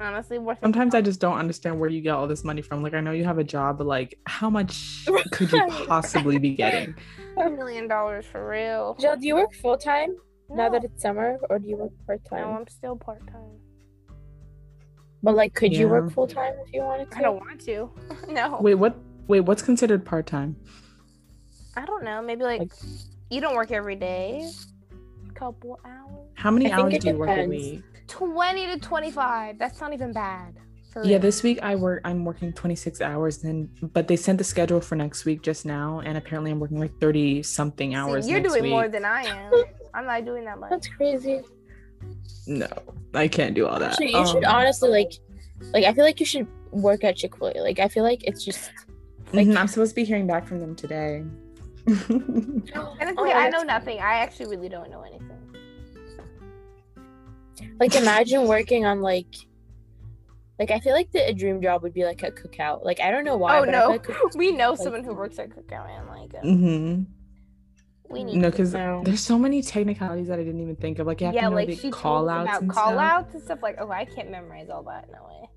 Honestly, 0.00 0.38
worth. 0.38 0.58
Sometimes 0.62 0.94
I 0.94 1.00
just 1.00 1.20
don't 1.20 1.38
understand 1.38 1.78
where 1.80 1.90
you 1.90 2.00
get 2.00 2.10
all 2.14 2.26
this 2.28 2.44
money 2.44 2.62
from. 2.62 2.82
Like 2.82 2.94
I 2.94 3.00
know 3.00 3.12
you 3.12 3.24
have 3.24 3.38
a 3.38 3.44
job, 3.44 3.78
but 3.78 3.86
like 3.86 4.18
how 4.26 4.48
much 4.50 5.06
could 5.32 5.50
you 5.52 5.66
possibly 5.86 6.38
be 6.38 6.54
getting? 6.54 6.94
a 7.36 7.50
million 7.50 7.88
dollars 7.88 8.26
for 8.26 8.48
real. 8.48 8.96
Jill, 9.00 9.16
do 9.16 9.26
you 9.26 9.34
work 9.36 9.54
full 9.54 9.76
time 9.76 10.16
now 10.50 10.68
that 10.68 10.84
it's 10.84 11.02
summer, 11.02 11.38
or 11.50 11.58
do 11.58 11.68
you 11.68 11.76
work 11.76 11.92
part 12.06 12.24
time? 12.24 12.40
no. 12.42 12.50
I'm 12.58 12.66
still 12.68 12.96
part 12.96 13.26
time. 13.26 13.58
But 15.22 15.34
like, 15.34 15.54
could 15.54 15.72
you 15.74 15.88
work 15.88 16.12
full 16.12 16.26
time 16.28 16.54
if 16.64 16.72
you 16.72 16.82
wanted 16.82 17.10
to? 17.10 17.18
I 17.18 17.22
don't 17.22 17.36
want 17.36 17.60
to. 17.62 17.90
no, 18.28 18.58
Wait, 18.60 18.74
what? 18.74 18.96
Wait, 19.26 19.40
what's 19.40 19.62
considered 19.62 20.04
part 20.04 20.26
time? 20.26 20.56
I 21.76 21.84
don't 21.84 22.02
know. 22.04 22.22
Maybe 22.22 22.44
like, 22.44 22.60
Like- 22.60 22.72
you 23.30 23.40
don't 23.40 23.54
work 23.54 23.70
every 23.72 23.96
day. 23.96 24.48
Couple 25.38 25.78
hours. 25.84 26.28
How 26.34 26.50
many 26.50 26.70
I 26.72 26.76
hours 26.78 26.98
do 26.98 27.08
you 27.08 27.14
work 27.16 27.28
a 27.30 27.34
depends. 27.46 27.50
week? 27.50 27.82
Twenty 28.08 28.66
to 28.66 28.78
twenty-five. 28.78 29.58
That's 29.58 29.80
not 29.80 29.92
even 29.92 30.12
bad. 30.12 30.54
Yeah, 30.96 31.02
real. 31.12 31.18
this 31.20 31.42
week 31.44 31.60
I 31.62 31.76
work. 31.76 32.00
I'm 32.04 32.24
working 32.24 32.52
26 32.52 33.00
hours. 33.02 33.38
Then, 33.38 33.68
but 33.92 34.08
they 34.08 34.16
sent 34.16 34.38
the 34.38 34.44
schedule 34.44 34.80
for 34.80 34.96
next 34.96 35.24
week 35.26 35.42
just 35.42 35.64
now, 35.64 36.00
and 36.00 36.18
apparently 36.18 36.50
I'm 36.50 36.58
working 36.58 36.80
like 36.80 36.98
30 36.98 37.42
something 37.44 37.90
See, 37.92 37.94
hours. 37.94 38.28
you're 38.28 38.40
next 38.40 38.52
doing 38.54 38.64
week. 38.64 38.70
more 38.72 38.88
than 38.88 39.04
I 39.04 39.22
am. 39.24 39.52
I'm 39.94 40.06
not 40.06 40.24
doing 40.24 40.44
that 40.46 40.58
much. 40.58 40.70
That's 40.70 40.88
crazy. 40.88 41.42
No, 42.46 42.66
I 43.14 43.28
can't 43.28 43.54
do 43.54 43.66
all 43.66 43.78
that. 43.78 43.92
Actually, 43.92 44.12
you 44.12 44.26
should 44.26 44.44
Um, 44.44 44.54
honestly 44.56 44.88
like, 44.90 45.12
like 45.72 45.84
I 45.84 45.92
feel 45.92 46.04
like 46.04 46.18
you 46.18 46.26
should 46.26 46.48
work 46.72 47.04
at 47.04 47.16
Chick 47.16 47.36
Fil 47.36 47.52
A. 47.54 47.60
Like 47.60 47.78
I 47.78 47.86
feel 47.88 48.02
like 48.02 48.24
it's 48.24 48.44
just. 48.44 48.70
like- 49.32 49.46
mhm, 49.46 49.56
I'm 49.56 49.68
supposed 49.68 49.90
to 49.92 49.94
be 49.96 50.04
hearing 50.04 50.26
back 50.26 50.46
from 50.48 50.58
them 50.58 50.74
today. 50.74 51.22
Honestly, 52.10 52.72
Oh, 53.16 53.32
I 53.32 53.48
know 53.50 53.62
nothing. 53.62 53.98
I 53.98 54.14
actually 54.14 54.54
really 54.56 54.68
don't 54.68 54.90
know 54.90 55.02
anything. 55.02 55.38
Like 57.80 57.94
imagine 57.94 58.46
working 58.46 58.84
on 58.84 59.00
like. 59.00 59.34
Like 60.58 60.70
I 60.72 60.80
feel 60.80 60.92
like 60.92 61.12
the 61.12 61.28
a 61.28 61.32
dream 61.32 61.62
job 61.62 61.82
would 61.84 61.94
be 61.94 62.04
like 62.04 62.22
a 62.24 62.32
cookout. 62.32 62.84
Like 62.84 63.00
I 63.00 63.10
don't 63.12 63.24
know 63.24 63.36
why. 63.36 63.58
oh 63.58 63.64
but 63.64 63.70
no, 63.70 63.88
like 63.88 64.06
we 64.34 64.50
know 64.52 64.70
like- 64.70 64.80
someone 64.80 65.04
who 65.04 65.14
works 65.14 65.38
at 65.38 65.50
Cookout 65.50 65.88
and 65.88 66.08
like 66.08 66.34
uh, 66.34 66.40
hmm 66.40 67.02
we 68.10 68.24
need. 68.24 68.36
No, 68.36 68.50
because 68.50 68.72
there's 68.72 69.20
so 69.20 69.38
many 69.38 69.62
technicalities 69.62 70.28
that 70.28 70.38
I 70.38 70.42
didn't 70.42 70.60
even 70.60 70.76
think 70.76 70.98
of. 70.98 71.06
Like 71.06 71.20
you 71.20 71.26
have 71.26 71.34
yeah, 71.34 71.42
to 71.42 71.50
know 71.50 71.56
like 71.56 71.68
the 71.68 71.76
she 71.76 71.90
call 71.90 72.26
told 72.26 72.30
outs 72.30 72.48
about 72.48 72.62
and 72.62 72.70
call 72.70 72.88
stuff. 72.92 73.00
outs 73.00 73.34
and 73.34 73.42
stuff. 73.42 73.58
Like, 73.62 73.76
oh, 73.78 73.90
I 73.90 74.04
can't 74.04 74.30
memorize 74.30 74.68
all 74.70 74.82
that. 74.84 75.08
No 75.12 75.26
way. 75.28 75.48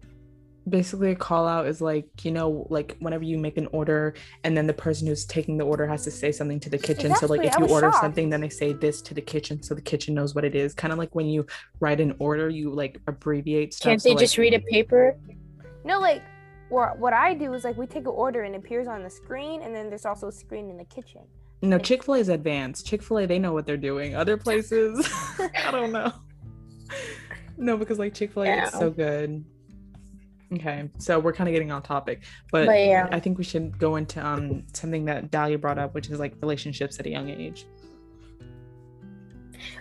Basically 0.70 1.12
a 1.12 1.16
call 1.16 1.48
out 1.48 1.66
is 1.66 1.82
like 1.82 2.08
you 2.24 2.32
know 2.32 2.68
like 2.70 2.96
whenever 3.00 3.24
you 3.24 3.38
make 3.38 3.58
an 3.58 3.68
order 3.72 4.14
and 4.44 4.56
then 4.56 4.68
the 4.68 4.74
person 4.74 5.08
who's 5.08 5.26
taking 5.26 5.58
the 5.58 5.64
order 5.66 5.88
has 5.88 6.04
to 6.04 6.12
say 6.12 6.32
something 6.32 6.60
to 6.60 6.70
the 6.70 6.78
kitchen 6.78 7.16
so 7.16 7.26
like 7.26 7.44
if 7.44 7.58
you 7.58 7.66
order 7.68 7.88
shocked. 7.88 8.02
something 8.02 8.30
then 8.30 8.42
they 8.42 8.50
say 8.50 8.72
this 8.74 9.02
to 9.02 9.16
the 9.16 9.22
kitchen 9.22 9.62
so 9.64 9.74
the 9.74 9.82
kitchen 9.82 10.14
knows 10.14 10.36
what 10.36 10.46
it 10.46 10.54
is 10.54 10.74
kind 10.76 10.94
of 10.94 11.00
like 11.00 11.14
when 11.16 11.26
you 11.26 11.44
write 11.80 12.00
an 12.00 12.14
order 12.20 12.48
you 12.48 12.70
like 12.72 13.00
abbreviate 13.08 13.74
stuff 13.74 13.90
can't 13.90 14.02
so, 14.02 14.10
they 14.10 14.14
like- 14.14 14.20
just 14.22 14.38
read 14.38 14.54
a 14.54 14.60
paper? 14.60 15.18
No, 15.84 16.00
like, 16.00 16.22
what 16.70 17.00
what 17.00 17.12
I 17.12 17.34
do 17.34 17.52
is 17.54 17.64
like 17.64 17.76
we 17.76 17.88
take 17.88 18.04
an 18.04 18.14
order 18.14 18.44
and 18.44 18.54
it 18.54 18.60
appears 18.60 18.88
on 18.88 19.02
the 19.02 19.10
screen, 19.10 19.64
and 19.64 19.76
then 19.76 19.90
there's 19.90 20.06
also 20.06 20.28
a 20.28 20.32
screen 20.32 20.70
in 20.70 20.78
the 20.78 20.86
kitchen. 20.86 21.22
no 21.64 21.80
chick-fil-a 21.80 22.20
is 22.20 22.30
advanced 22.30 22.86
chick-fil-a 22.86 23.26
they 23.26 23.40
know 23.40 23.52
what 23.52 23.66
they're 23.66 23.78
doing 23.78 24.16
other 24.16 24.38
places 24.38 25.10
i 25.66 25.72
don't 25.72 25.92
know 25.92 26.12
no 27.58 27.78
because 27.78 27.98
like 28.00 28.14
chick-fil-a 28.14 28.46
Yeah. 28.46 28.64
it's 28.68 28.78
so 28.78 28.90
good 28.92 29.44
okay 30.54 30.90
so 30.98 31.20
we're 31.20 31.34
kind 31.34 31.48
of 31.48 31.54
getting 31.54 31.72
off 31.72 31.84
topic 31.84 32.24
but, 32.52 32.66
But 32.66 32.80
yeah. 32.80 33.08
i 33.12 33.20
think 33.20 33.38
we 33.38 33.44
should 33.44 33.78
go 33.78 33.96
into 33.96 34.26
um 34.26 34.64
something 34.74 35.06
that 35.06 35.32
dahlia 35.32 35.58
brought 35.58 35.78
up 35.78 35.94
which 35.94 36.10
is 36.10 36.20
like 36.20 36.36
relationships 36.42 37.00
at 37.00 37.06
a 37.06 37.10
young 37.10 37.30
age 37.30 37.66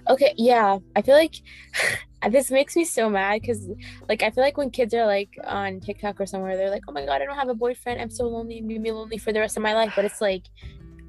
Okay, 0.09 0.35
yeah. 0.37 0.78
I 0.96 1.02
feel 1.02 1.14
like 1.14 1.37
this 2.30 2.50
makes 2.50 2.76
me 2.76 2.85
so 2.85 3.09
mad 3.09 3.40
because, 3.40 3.68
like, 4.09 4.22
I 4.22 4.30
feel 4.30 4.44
like 4.44 4.56
when 4.56 4.70
kids 4.70 4.94
are 4.94 5.06
like 5.06 5.30
on 5.44 5.80
TikTok 5.80 6.20
or 6.20 6.26
somewhere, 6.26 6.56
they're 6.56 6.70
like, 6.70 6.85
"Oh 6.88 6.92
my 6.92 7.04
god, 7.04 7.22
I 7.22 7.24
don't 7.24 7.37
have 7.37 7.48
a 7.48 7.54
boyfriend. 7.54 8.00
I'm 8.00 8.11
so 8.11 8.24
lonely. 8.24 8.59
I'm 8.59 8.68
gonna 8.68 8.80
be 8.80 8.90
lonely 8.90 9.18
for 9.18 9.33
the 9.33 9.40
rest 9.40 9.56
of 9.56 9.62
my 9.62 9.74
life." 9.74 9.92
But 9.96 10.04
it's 10.04 10.20
like, 10.20 10.44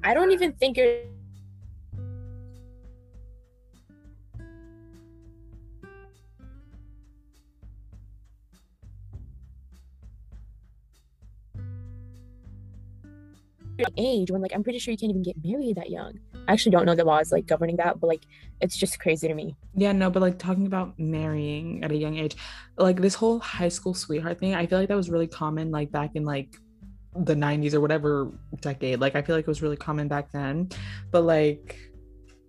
I 0.04 0.14
don't 0.14 0.32
even 0.32 0.52
think 0.52 0.76
you're. 0.76 1.02
Age 13.96 14.30
when 14.30 14.42
like 14.42 14.52
I'm 14.54 14.62
pretty 14.62 14.78
sure 14.78 14.92
you 14.92 14.98
can't 14.98 15.10
even 15.10 15.22
get 15.22 15.36
married 15.44 15.76
that 15.76 15.90
young. 15.90 16.18
I 16.48 16.52
actually 16.52 16.72
don't 16.72 16.86
know 16.86 16.94
the 16.94 17.04
laws 17.04 17.32
like 17.32 17.46
governing 17.46 17.76
that, 17.76 18.00
but 18.00 18.06
like 18.06 18.22
it's 18.60 18.76
just 18.76 18.98
crazy 18.98 19.28
to 19.28 19.34
me. 19.34 19.56
Yeah, 19.74 19.92
no, 19.92 20.10
but 20.10 20.22
like 20.22 20.38
talking 20.38 20.66
about 20.66 20.98
marrying 20.98 21.84
at 21.84 21.92
a 21.92 21.96
young 21.96 22.16
age, 22.16 22.36
like 22.76 23.00
this 23.00 23.14
whole 23.14 23.38
high 23.40 23.68
school 23.68 23.94
sweetheart 23.94 24.40
thing, 24.40 24.54
I 24.54 24.66
feel 24.66 24.78
like 24.78 24.88
that 24.88 24.96
was 24.96 25.10
really 25.10 25.26
common 25.26 25.70
like 25.70 25.90
back 25.90 26.12
in 26.14 26.24
like 26.24 26.56
the 27.14 27.34
90s 27.34 27.74
or 27.74 27.80
whatever 27.80 28.32
decade. 28.60 29.00
Like 29.00 29.16
I 29.16 29.22
feel 29.22 29.36
like 29.36 29.42
it 29.44 29.48
was 29.48 29.62
really 29.62 29.76
common 29.76 30.08
back 30.08 30.32
then. 30.32 30.70
But 31.10 31.22
like 31.22 31.78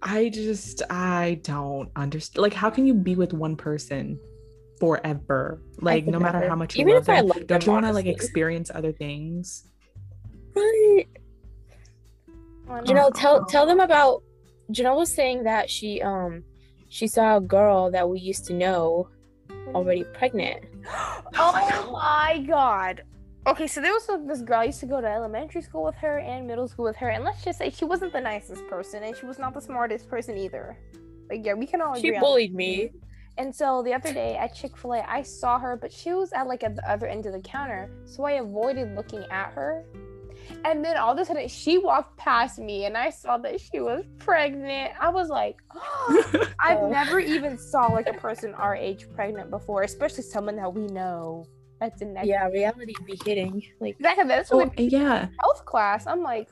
I 0.02 0.30
just 0.30 0.82
I 0.90 1.40
don't 1.44 1.90
understand 1.96 2.42
like 2.42 2.54
how 2.54 2.70
can 2.70 2.86
you 2.86 2.94
be 2.94 3.16
with 3.16 3.34
one 3.34 3.56
person 3.56 4.20
forever? 4.80 5.62
Like 5.80 6.06
no 6.06 6.20
matter 6.20 6.40
never. 6.40 6.50
how 6.50 6.56
much 6.56 6.76
you 6.76 6.82
Even 6.82 6.96
love 6.96 7.04
if 7.04 7.10
I 7.10 7.16
them, 7.18 7.28
love 7.28 7.48
don't 7.48 7.48
them, 7.48 7.62
you 7.62 7.72
want 7.72 7.86
to 7.86 7.94
like 7.94 8.06
experience 8.06 8.72
other 8.74 8.92
things? 8.92 9.66
Right. 10.56 11.06
Janelle, 12.68 13.12
tell 13.14 13.46
tell 13.46 13.66
them 13.66 13.80
about. 13.80 14.24
Janelle 14.72 14.98
was 14.98 15.14
saying 15.14 15.44
that 15.44 15.70
she 15.70 16.02
um 16.02 16.44
she 16.90 17.08
saw 17.08 17.38
a 17.38 17.42
girl 17.42 17.92
that 17.92 18.10
we 18.10 18.20
used 18.20 18.46
to 18.46 18.54
know 18.54 19.10
already 19.74 20.04
pregnant. 20.14 20.64
oh 21.38 21.90
my 21.92 22.44
god. 22.48 23.04
Okay, 23.46 23.68
so 23.68 23.82
there 23.82 23.92
was 23.92 24.08
this 24.26 24.42
girl 24.42 24.62
I 24.62 24.66
used 24.66 24.80
to 24.80 24.86
go 24.86 25.02
to 25.02 25.08
elementary 25.08 25.62
school 25.62 25.84
with 25.84 25.96
her 25.96 26.20
and 26.20 26.48
middle 26.48 26.68
school 26.68 26.86
with 26.86 26.96
her, 26.98 27.10
and 27.10 27.26
let's 27.26 27.44
just 27.44 27.60
say 27.60 27.70
she 27.70 27.84
wasn't 27.84 28.14
the 28.14 28.22
nicest 28.22 28.66
person, 28.68 29.04
and 29.04 29.18
she 29.18 29.26
was 29.26 29.38
not 29.38 29.54
the 29.54 29.60
smartest 29.60 30.10
person 30.10 30.38
either. 30.38 30.78
Like, 31.30 31.46
yeah, 31.46 31.54
we 31.54 31.68
can 31.68 31.82
all 31.82 31.94
agree. 31.94 32.14
She 32.14 32.20
bullied 32.20 32.54
me. 32.54 32.92
And 33.38 33.54
so 33.54 33.82
the 33.84 33.94
other 33.94 34.14
day 34.14 34.38
at 34.38 34.56
Chick 34.56 34.78
Fil 34.78 34.94
A, 34.94 35.02
I 35.02 35.24
saw 35.24 35.60
her, 35.60 35.76
but 35.76 35.92
she 35.92 36.14
was 36.14 36.32
at 36.32 36.48
like 36.48 36.64
at 36.64 36.76
the 36.76 36.90
other 36.90 37.08
end 37.08 37.26
of 37.26 37.34
the 37.34 37.40
counter, 37.40 37.90
so 38.06 38.24
I 38.24 38.34
avoided 38.34 38.96
looking 38.96 39.26
at 39.30 39.52
her. 39.54 39.84
And 40.66 40.84
then 40.84 40.98
all 40.98 41.14
of 41.14 41.20
a 41.20 41.26
sudden, 41.26 41.48
she 41.48 41.78
walked 41.78 42.18
past 42.18 42.60
me, 42.60 42.86
and 42.86 42.98
I 42.98 43.10
saw 43.10 43.38
that 43.40 43.60
she 43.60 43.80
was 43.80 44.04
pregnant. 44.20 44.92
I 45.00 45.10
was 45.10 45.30
like, 45.30 45.58
oh, 45.76 46.48
I've 46.60 46.84
never 46.84 47.20
even 47.20 47.58
saw 47.58 47.88
like 47.88 48.08
a 48.08 48.14
person 48.14 48.54
our 48.56 48.76
age 48.76 49.08
pregnant 49.14 49.50
before, 49.50 49.84
especially 49.84 50.24
someone 50.24 50.56
that 50.58 50.74
we 50.74 50.86
know. 50.88 51.46
That's 51.80 52.02
in 52.02 52.14
that. 52.14 52.26
Yeah, 52.26 52.48
reality 52.48 52.94
be 53.06 53.20
hitting. 53.26 53.62
Like 53.80 53.96
exactly. 54.00 54.28
That's 54.28 54.52
oh, 54.54 54.72
yeah. 54.78 55.28
Health 55.40 55.66
class. 55.66 56.08
I'm 56.08 56.22
like, 56.22 56.50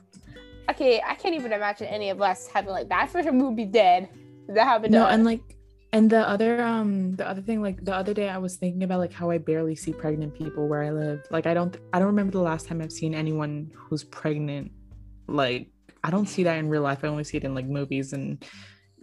okay, 0.70 1.00
I 1.06 1.14
can't 1.14 1.34
even 1.34 1.52
imagine 1.52 1.86
any 1.86 2.10
of 2.10 2.20
us 2.20 2.46
having 2.48 2.70
like 2.70 2.88
that. 2.90 3.06
Especially 3.06 3.30
we 3.30 3.42
would 3.42 3.56
be 3.56 3.64
dead. 3.64 4.08
That 4.48 4.64
happened. 4.64 4.92
No, 4.92 5.06
and 5.06 5.24
like 5.24 5.56
and 5.92 6.08
the 6.08 6.26
other 6.26 6.62
um 6.62 7.16
the 7.16 7.28
other 7.28 7.42
thing 7.42 7.60
like 7.60 7.84
the 7.84 7.94
other 7.94 8.14
day 8.14 8.28
I 8.28 8.38
was 8.38 8.56
thinking 8.56 8.82
about 8.82 8.98
like 8.98 9.12
how 9.12 9.30
I 9.30 9.38
barely 9.38 9.76
see 9.76 9.92
pregnant 9.92 10.34
people 10.34 10.66
where 10.68 10.82
I 10.82 10.90
live. 10.90 11.26
Like 11.30 11.46
I 11.46 11.54
don't 11.54 11.76
I 11.92 11.98
don't 11.98 12.08
remember 12.08 12.32
the 12.32 12.40
last 12.40 12.66
time 12.66 12.80
I've 12.80 12.92
seen 12.92 13.14
anyone 13.14 13.70
who's 13.74 14.02
pregnant. 14.04 14.72
Like 15.28 15.68
I 16.02 16.10
don't 16.10 16.26
see 16.26 16.42
that 16.44 16.56
in 16.56 16.68
real 16.68 16.82
life. 16.82 17.04
I 17.04 17.08
only 17.08 17.24
see 17.24 17.36
it 17.36 17.44
in 17.44 17.54
like 17.54 17.66
movies 17.66 18.12
and 18.14 18.42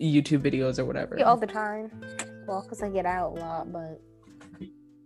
YouTube 0.02 0.42
videos 0.42 0.80
or 0.80 0.86
whatever. 0.86 1.24
All 1.24 1.38
the 1.38 1.48
time. 1.48 1.92
Well, 2.48 2.64
because 2.64 2.82
I 2.82 2.90
get 2.90 3.06
out 3.06 3.38
a 3.38 3.40
lot, 3.40 3.72
but 3.72 4.02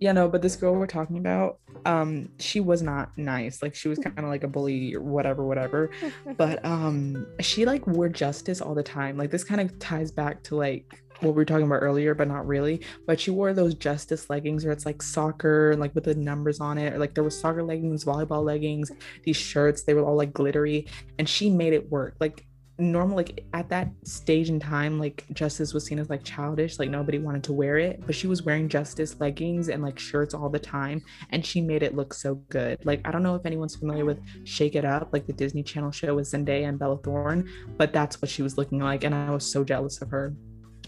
yeah 0.04 0.12
no 0.12 0.28
but 0.28 0.41
this 0.41 0.58
girl 0.58 0.76
we're 0.76 0.86
talking 0.86 1.17
about 1.17 1.60
um 1.86 2.28
she 2.38 2.60
was 2.60 2.82
not 2.82 3.17
nice 3.17 3.62
like 3.62 3.74
she 3.74 3.88
was 3.88 3.98
kind 4.00 4.19
of 4.19 4.26
like 4.26 4.43
a 4.43 4.48
bully 4.48 4.93
or 4.93 5.02
whatever 5.02 5.46
whatever 5.46 5.91
but 6.38 6.63
um 6.65 7.26
she 7.39 7.63
like 7.63 7.88
wore 7.88 8.10
justice 8.10 8.60
all 8.60 8.76
the 8.76 8.84
time 8.84 9.15
like 9.15 9.32
this 9.32 9.46
kind 9.46 9.62
of 9.62 9.80
ties 9.80 10.12
back 10.12 10.43
to 10.43 10.58
like 10.58 11.03
what 11.24 11.34
we 11.34 11.42
were 11.42 11.46
talking 11.46 11.66
about 11.66 11.82
earlier, 11.82 12.14
but 12.14 12.28
not 12.28 12.46
really. 12.48 12.82
But 13.08 13.20
she 13.20 13.32
wore 13.32 13.54
those 13.54 13.74
justice 13.76 14.30
leggings 14.30 14.64
where 14.64 14.74
it's 14.74 14.86
like 14.86 15.02
soccer, 15.02 15.76
like 15.76 15.94
with 15.96 16.06
the 16.06 16.16
numbers 16.16 16.60
on 16.60 16.78
it. 16.78 16.94
Or 16.94 17.00
like 17.00 17.14
there 17.14 17.24
were 17.24 17.30
soccer 17.30 17.64
leggings, 17.64 18.06
volleyball 18.06 18.44
leggings, 18.44 18.92
these 19.24 19.38
shirts, 19.38 19.84
they 19.84 19.94
were 19.94 20.04
all 20.04 20.16
like 20.16 20.34
glittery. 20.34 20.88
And 21.20 21.28
she 21.28 21.50
made 21.50 21.74
it 21.74 21.90
work. 21.90 22.16
Like 22.20 22.46
normal, 22.80 23.16
like 23.16 23.46
at 23.54 23.70
that 23.70 23.90
stage 24.04 24.50
in 24.50 24.60
time, 24.60 25.00
like 25.00 25.26
justice 25.34 25.74
was 25.74 25.86
seen 25.86 26.00
as 26.00 26.10
like 26.10 26.24
childish, 26.24 26.80
like 26.80 26.90
nobody 26.90 27.20
wanted 27.20 27.44
to 27.44 27.54
wear 27.54 27.78
it. 27.78 28.02
But 28.06 28.16
she 28.16 28.28
was 28.28 28.44
wearing 28.44 28.68
justice 28.68 29.20
leggings 29.20 29.70
and 29.70 29.84
like 29.84 30.00
shirts 30.00 30.34
all 30.34 30.50
the 30.50 30.60
time. 30.60 31.02
And 31.30 31.46
she 31.46 31.62
made 31.62 31.84
it 31.84 31.96
look 31.96 32.14
so 32.14 32.36
good. 32.50 32.84
Like 32.86 33.02
I 33.06 33.12
don't 33.12 33.24
know 33.24 33.36
if 33.36 33.46
anyone's 33.46 33.76
familiar 33.76 34.06
with 34.06 34.20
Shake 34.46 34.76
It 34.76 34.86
Up, 34.86 35.10
like 35.14 35.28
the 35.28 35.34
Disney 35.34 35.64
Channel 35.64 35.92
show 35.92 36.16
with 36.16 36.26
Zendaya 36.26 36.68
and 36.68 36.80
Bella 36.80 36.98
Thorne, 36.98 37.50
but 37.78 37.94
that's 37.94 38.22
what 38.22 38.30
she 38.30 38.42
was 38.42 38.58
looking 38.58 38.80
like. 38.80 39.04
And 39.04 39.14
I 39.14 39.30
was 39.32 39.50
so 39.50 39.64
jealous 39.64 40.02
of 40.02 40.10
her. 40.10 40.34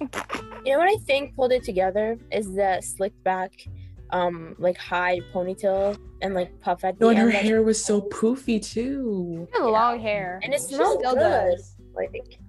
You 0.02 0.72
know 0.72 0.80
what 0.80 0.90
I 0.90 0.98
think 1.04 1.36
pulled 1.36 1.52
it 1.52 1.64
together 1.64 2.18
is 2.32 2.54
the 2.54 2.82
slicked 2.82 3.24
back, 3.24 3.52
um, 4.10 4.56
like 4.58 4.78
high 4.78 5.20
ponytail 5.34 5.98
and 6.22 6.34
like 6.34 6.60
puff 6.60 6.84
at 6.84 6.98
the 6.98 7.06
no, 7.06 7.10
end. 7.10 7.20
and 7.20 7.32
her 7.32 7.38
hair 7.38 7.62
was 7.62 7.84
so 7.84 8.02
poofy 8.02 8.62
too. 8.62 9.48
She 9.54 9.60
had 9.60 9.68
long 9.68 10.00
hair, 10.00 10.40
and 10.44 10.54
it 10.54 10.62
smells 10.62 10.98
still 11.00 11.14
good. 11.14 11.20
Does. 11.20 11.76
Like, 11.96 12.40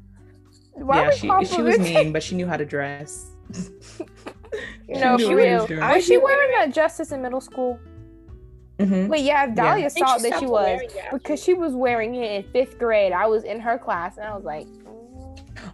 Why 0.72 1.04
yeah, 1.04 1.10
she 1.10 1.54
she 1.54 1.62
was 1.62 1.78
mean, 1.78 2.12
but 2.12 2.22
she 2.22 2.34
knew 2.34 2.46
how 2.46 2.56
to 2.56 2.64
dress. 2.64 3.30
no, 4.88 5.18
for 5.18 5.36
real. 5.36 5.60
Was 5.60 5.70
Was 5.70 6.06
she 6.06 6.16
wearing 6.18 6.68
a 6.68 6.72
justice 6.72 7.12
in 7.12 7.22
middle 7.22 7.40
school? 7.40 7.78
Mm-hmm. 8.78 9.08
Wait, 9.08 9.24
yeah, 9.24 9.46
Dahlia 9.46 9.84
yeah. 9.84 9.88
saw 9.88 10.18
that 10.18 10.38
she 10.38 10.46
was 10.46 10.80
because 11.12 11.42
she 11.42 11.54
was 11.54 11.74
wearing 11.74 12.14
it 12.14 12.44
in 12.44 12.52
fifth 12.52 12.78
grade. 12.78 13.12
I 13.12 13.26
was 13.26 13.44
in 13.44 13.58
her 13.60 13.78
class, 13.78 14.18
and 14.18 14.26
I 14.26 14.34
was 14.34 14.44
like, 14.44 14.66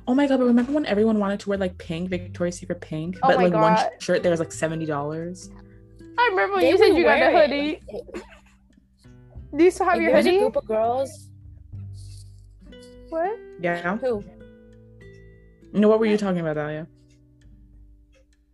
Oh 0.07 0.15
my 0.15 0.27
god! 0.27 0.39
But 0.39 0.47
remember 0.47 0.73
when 0.73 0.87
everyone 0.87 1.19
wanted 1.19 1.41
to 1.41 1.49
wear 1.49 1.59
like 1.59 1.79
pink, 1.79 2.11
Victoria's 2.11 2.59
Secret 2.59 2.81
pink, 2.81 3.17
oh 3.23 3.29
but 3.29 3.37
like 3.37 3.53
god. 3.53 3.61
one 3.61 4.01
shirt 4.01 4.23
there 4.23 4.31
was 4.31 4.41
like 4.41 4.53
seventy 4.53 4.87
dollars. 4.87 5.51
I 6.19 6.29
remember 6.31 6.55
when 6.55 6.65
they 6.65 6.71
you 6.71 6.79
said 6.79 6.89
you 6.89 7.05
got 7.05 7.23
a 7.23 7.31
hoodie. 7.31 7.81
Do 9.57 9.65
you 9.65 9.71
still 9.71 9.87
have 9.87 10.01
your 10.01 10.15
hoodie? 10.15 10.37
a 10.37 10.41
group 10.41 10.57
of 10.57 10.67
girls. 10.67 11.29
What? 13.11 13.39
Yeah. 13.61 13.97
Who? 13.99 14.25
No, 15.73 15.89
what 15.89 16.01
were 16.01 16.07
you 16.07 16.17
talking 16.17 16.41
about, 16.41 16.55
Dahlia? 16.55 16.87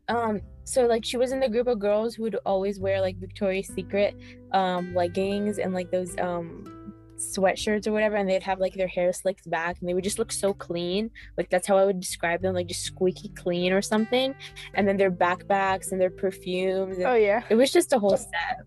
Um, 0.08 0.40
so 0.64 0.86
like 0.86 1.04
she 1.04 1.16
was 1.16 1.32
in 1.32 1.40
the 1.40 1.48
group 1.48 1.66
of 1.66 1.78
girls 1.78 2.14
who 2.14 2.24
would 2.24 2.36
always 2.44 2.78
wear 2.78 3.00
like 3.00 3.16
Victoria's 3.16 3.68
Secret 3.68 4.14
um 4.52 4.94
leggings 4.94 5.58
and 5.58 5.72
like 5.72 5.90
those 5.90 6.18
um 6.18 6.77
sweatshirts 7.18 7.86
or 7.86 7.92
whatever 7.92 8.16
and 8.16 8.28
they'd 8.28 8.42
have 8.42 8.60
like 8.60 8.74
their 8.74 8.88
hair 8.88 9.12
slicked 9.12 9.48
back 9.50 9.78
and 9.80 9.88
they 9.88 9.94
would 9.94 10.04
just 10.04 10.18
look 10.18 10.32
so 10.32 10.52
clean. 10.52 11.10
Like 11.36 11.50
that's 11.50 11.66
how 11.66 11.76
i 11.76 11.84
would 11.84 12.00
describe 12.00 12.42
them 12.42 12.54
like 12.54 12.66
just 12.66 12.84
squeaky 12.84 13.28
clean 13.30 13.72
or 13.72 13.82
something. 13.82 14.34
And 14.74 14.86
then 14.86 14.96
their 14.96 15.10
backpacks 15.10 15.92
and 15.92 16.00
their 16.00 16.10
perfumes 16.10 16.98
and 16.98 17.06
oh 17.06 17.14
yeah. 17.14 17.42
it 17.48 17.54
was 17.54 17.70
just 17.70 17.92
a 17.92 17.98
whole 17.98 18.16
set. 18.16 18.58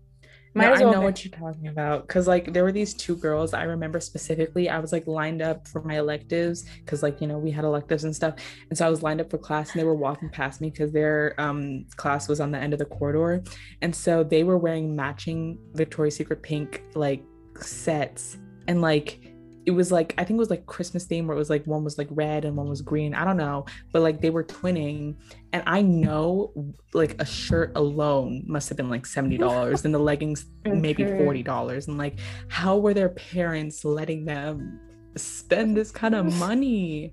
No, 0.54 0.70
well 0.70 0.88
I 0.88 0.92
know 0.92 1.00
what 1.00 1.24
you're 1.24 1.32
talking 1.32 1.68
about 1.68 2.06
because 2.06 2.28
like 2.28 2.52
there 2.52 2.62
were 2.62 2.72
these 2.72 2.92
two 2.92 3.16
girls 3.16 3.54
I 3.54 3.62
remember 3.62 4.00
specifically. 4.00 4.68
I 4.68 4.80
was 4.80 4.92
like 4.92 5.06
lined 5.06 5.40
up 5.40 5.66
for 5.66 5.82
my 5.82 5.98
electives 5.98 6.64
because 6.80 7.02
like 7.02 7.22
you 7.22 7.26
know 7.26 7.38
we 7.38 7.50
had 7.50 7.64
electives 7.64 8.04
and 8.04 8.14
stuff, 8.14 8.34
and 8.68 8.76
so 8.76 8.86
I 8.86 8.90
was 8.90 9.02
lined 9.02 9.22
up 9.22 9.30
for 9.30 9.38
class 9.38 9.72
and 9.72 9.80
they 9.80 9.84
were 9.84 9.94
walking 9.94 10.28
past 10.28 10.60
me 10.60 10.68
because 10.68 10.92
their 10.92 11.34
um 11.38 11.86
class 11.96 12.28
was 12.28 12.38
on 12.38 12.50
the 12.50 12.58
end 12.58 12.74
of 12.74 12.78
the 12.78 12.84
corridor, 12.84 13.42
and 13.80 13.96
so 13.96 14.22
they 14.22 14.44
were 14.44 14.58
wearing 14.58 14.94
matching 14.94 15.58
Victoria's 15.72 16.16
Secret 16.16 16.42
pink 16.42 16.82
like 16.94 17.24
sets 17.62 18.36
and 18.68 18.80
like 18.80 19.20
it 19.64 19.70
was 19.70 19.92
like 19.92 20.14
I 20.18 20.24
think 20.24 20.38
it 20.38 20.40
was 20.40 20.50
like 20.50 20.66
Christmas 20.66 21.04
theme 21.04 21.26
where 21.26 21.36
it 21.36 21.38
was 21.38 21.50
like 21.50 21.64
one 21.66 21.84
was 21.84 21.96
like 21.96 22.08
red 22.10 22.44
and 22.44 22.56
one 22.56 22.68
was 22.68 22.82
green. 22.82 23.14
I 23.14 23.24
don't 23.24 23.36
know, 23.36 23.66
but 23.92 24.02
like 24.02 24.20
they 24.20 24.30
were 24.30 24.44
twinning, 24.44 25.14
and 25.52 25.62
I 25.66 25.82
know 25.82 26.52
like 26.94 27.20
a 27.20 27.24
shirt 27.24 27.72
alone 27.76 28.42
must 28.46 28.68
have 28.70 28.76
been 28.76 28.90
like 28.90 29.06
seventy 29.06 29.38
dollars, 29.38 29.84
and 29.84 29.94
the 29.94 29.98
leggings 30.10 30.46
maybe 30.64 31.04
forty 31.04 31.42
dollars. 31.42 31.86
And 31.86 31.96
like, 31.96 32.18
how 32.48 32.78
were 32.78 32.94
their 32.94 33.10
parents 33.10 33.84
letting 33.84 34.24
them 34.24 34.80
spend 35.16 35.76
this 35.76 35.90
kind 35.90 36.14
of 36.14 36.26
money? 36.38 37.12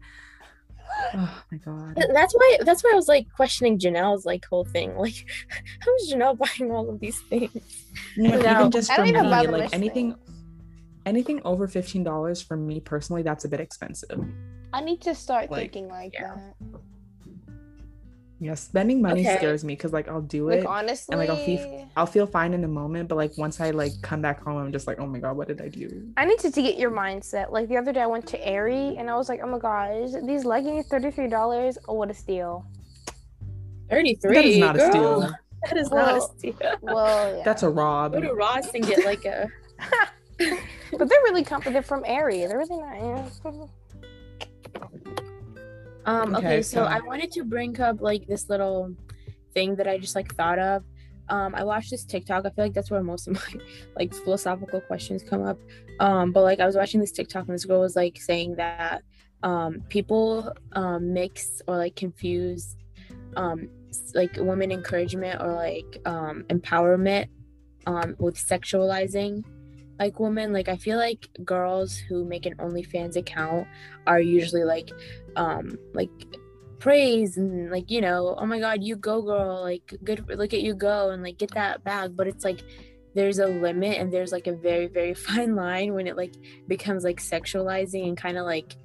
Oh 1.13 1.43
my 1.51 1.57
god. 1.59 2.03
That's 2.13 2.33
why 2.33 2.57
that's 2.61 2.83
why 2.83 2.91
I 2.93 2.95
was 2.95 3.07
like 3.07 3.27
questioning 3.35 3.77
Janelle's 3.77 4.25
like 4.25 4.43
whole 4.45 4.65
thing. 4.65 4.97
Like, 4.97 5.13
how 5.81 5.95
is 5.97 6.11
Janelle 6.11 6.37
buying 6.37 6.71
all 6.71 6.89
of 6.89 6.99
these 6.99 7.21
things? 7.29 7.85
No, 8.17 8.39
even 8.39 8.71
just 8.71 8.91
for 8.91 9.03
me, 9.03 9.11
like 9.11 9.71
anything 9.71 10.15
anything 11.09 11.41
over 11.43 11.67
$15 11.67 12.47
for 12.47 12.55
me 12.55 12.79
personally, 12.79 13.23
that's 13.23 13.45
a 13.45 13.49
bit 13.49 13.59
expensive. 13.59 14.23
I 14.71 14.81
need 14.81 15.01
to 15.01 15.15
start 15.15 15.49
like, 15.49 15.59
thinking 15.59 15.87
like 15.89 16.13
yeah. 16.13 16.35
that. 16.35 16.81
Yeah, 18.41 18.55
spending 18.55 19.01
money 19.01 19.21
okay. 19.27 19.35
scares 19.35 19.65
me 19.65 19.75
because 19.75 19.91
like 19.91 20.07
I'll 20.07 20.21
do 20.21 20.49
like, 20.49 20.59
it 20.59 20.65
honestly, 20.65 21.11
and 21.11 21.19
like 21.19 21.29
I'll 21.29 21.45
feel 21.45 21.89
I'll 21.97 22.05
feel 22.05 22.25
fine 22.25 22.53
in 22.53 22.61
the 22.61 22.69
moment, 22.69 23.09
but 23.09 23.15
like 23.15 23.37
once 23.37 23.59
I 23.59 23.71
like 23.71 23.91
come 24.01 24.21
back 24.21 24.41
home, 24.41 24.55
I'm 24.55 24.71
just 24.71 24.87
like, 24.87 24.97
oh 24.97 25.05
my 25.05 25.19
god, 25.19 25.35
what 25.35 25.49
did 25.49 25.59
I 25.59 25.67
do? 25.67 26.09
I 26.15 26.23
need 26.23 26.39
to, 26.39 26.51
to 26.51 26.61
get 26.61 26.77
your 26.77 26.89
mindset. 26.89 27.51
Like 27.51 27.67
the 27.67 27.75
other 27.75 27.91
day, 27.91 27.99
I 27.99 28.07
went 28.07 28.25
to 28.27 28.47
Aerie 28.47 28.95
and 28.97 29.09
I 29.09 29.17
was 29.17 29.27
like, 29.27 29.41
oh 29.43 29.47
my 29.47 29.59
gosh, 29.59 30.11
these 30.23 30.45
leggings 30.45 30.87
thirty 30.87 31.11
three 31.11 31.27
dollars. 31.27 31.77
Oh, 31.89 31.95
what 31.95 32.09
a 32.11 32.13
steal! 32.13 32.65
Thirty 33.89 34.15
three. 34.15 34.35
That 34.35 34.45
is 34.45 34.57
not 34.57 34.75
girl. 34.77 34.85
a 34.85 35.27
steal. 35.27 35.35
That 35.65 35.75
is 35.75 35.89
well, 35.89 36.05
not 36.05 36.17
a 36.17 36.21
steal. 36.21 36.77
Well, 36.81 37.37
yeah. 37.37 37.43
that's 37.43 37.63
a 37.63 37.69
rob. 37.69 38.13
Go 38.13 38.21
to 38.21 38.33
Ross 38.33 38.73
and 38.73 38.87
get 38.87 39.03
like 39.03 39.25
a. 39.25 39.49
but 40.91 41.09
they're 41.09 41.23
really 41.23 41.43
comfy. 41.43 41.71
They're 41.71 41.81
from 41.81 42.03
Aerie. 42.05 42.45
They're 42.45 42.57
really 42.57 42.77
nice. 42.77 43.41
Um, 46.05 46.35
okay, 46.35 46.47
okay, 46.47 46.61
so 46.61 46.85
I 46.85 46.99
wanted 47.01 47.31
to 47.33 47.43
bring 47.43 47.79
up 47.79 48.01
like 48.01 48.25
this 48.25 48.49
little 48.49 48.95
thing 49.53 49.75
that 49.75 49.87
I 49.87 49.97
just 49.97 50.15
like 50.15 50.33
thought 50.33 50.57
of. 50.59 50.83
Um, 51.29 51.53
I 51.53 51.63
watched 51.63 51.91
this 51.91 52.03
TikTok. 52.05 52.45
I 52.45 52.49
feel 52.49 52.65
like 52.65 52.73
that's 52.73 52.89
where 52.89 53.03
most 53.03 53.27
of 53.27 53.35
my 53.35 53.61
like 53.95 54.13
philosophical 54.13 54.81
questions 54.81 55.21
come 55.21 55.43
up. 55.43 55.59
Um, 55.99 56.31
but 56.31 56.41
like 56.43 56.59
I 56.59 56.65
was 56.65 56.75
watching 56.75 56.99
this 56.99 57.11
TikTok 57.11 57.45
and 57.45 57.53
this 57.53 57.65
girl 57.65 57.81
was 57.81 57.95
like 57.95 58.17
saying 58.19 58.55
that 58.55 59.03
um, 59.43 59.81
people 59.89 60.51
um, 60.73 61.13
mix 61.13 61.61
or 61.67 61.77
like 61.77 61.95
confuse 61.95 62.75
um, 63.35 63.69
like 64.15 64.35
women 64.37 64.71
encouragement 64.71 65.41
or 65.41 65.53
like 65.53 66.01
um, 66.05 66.43
empowerment 66.49 67.27
um, 67.85 68.15
with 68.19 68.35
sexualizing 68.35 69.43
like 69.99 70.19
women 70.19 70.53
like 70.53 70.69
i 70.69 70.77
feel 70.77 70.97
like 70.97 71.29
girls 71.43 71.97
who 71.97 72.25
make 72.25 72.45
an 72.45 72.55
onlyfans 72.55 73.15
account 73.15 73.67
are 74.07 74.21
usually 74.21 74.63
like 74.63 74.89
um 75.35 75.77
like 75.93 76.09
praise 76.79 77.37
and 77.37 77.69
like 77.69 77.91
you 77.91 78.01
know 78.01 78.35
oh 78.37 78.45
my 78.45 78.59
god 78.59 78.81
you 78.81 78.95
go 78.95 79.21
girl 79.21 79.61
like 79.61 79.93
good 80.03 80.25
look 80.29 80.53
at 80.53 80.61
you 80.61 80.73
go 80.73 81.11
and 81.11 81.21
like 81.21 81.37
get 81.37 81.51
that 81.53 81.83
bag. 81.83 82.15
But 82.15 82.27
it's 82.27 82.43
like 82.43 82.61
there's 83.13 83.39
a 83.39 83.47
limit 83.47 83.97
and 83.97 84.11
there's 84.11 84.31
like 84.31 84.47
a 84.47 84.55
very 84.55 84.87
very 84.87 85.13
fine 85.27 85.55
line 85.55 85.93
when 85.93 86.07
it 86.07 86.17
like 86.17 86.33
becomes 86.67 87.03
like 87.03 87.17
sexualizing 87.17 88.07
and 88.07 88.17
kind 88.17 88.37
of 88.37 88.45
like 88.45 88.75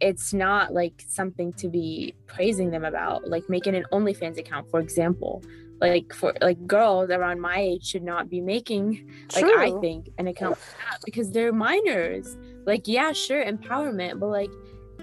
it's 0.00 0.34
not 0.34 0.74
like 0.74 1.04
something 1.06 1.52
to 1.54 1.68
be 1.68 2.14
praising 2.26 2.70
them 2.70 2.84
about. 2.84 3.28
Like 3.28 3.48
making 3.48 3.74
an 3.74 3.84
onlyfans 3.92 4.38
account 4.38 4.70
for 4.70 4.80
example 4.80 5.42
like 5.82 6.12
for 6.14 6.32
like 6.40 6.66
girls 6.66 7.10
around 7.10 7.40
my 7.40 7.58
age 7.58 7.84
should 7.84 8.02
not 8.02 8.30
be 8.30 8.40
making 8.40 9.10
like 9.34 9.44
i 9.44 9.70
think 9.80 10.08
an 10.18 10.28
account 10.28 10.56
for 10.56 10.76
that 10.78 10.98
because 11.04 11.30
they're 11.32 11.52
minors. 11.52 12.36
Like 12.64 12.86
yeah 12.86 13.12
sure 13.12 13.44
empowerment 13.44 14.20
but 14.20 14.28
like 14.28 14.50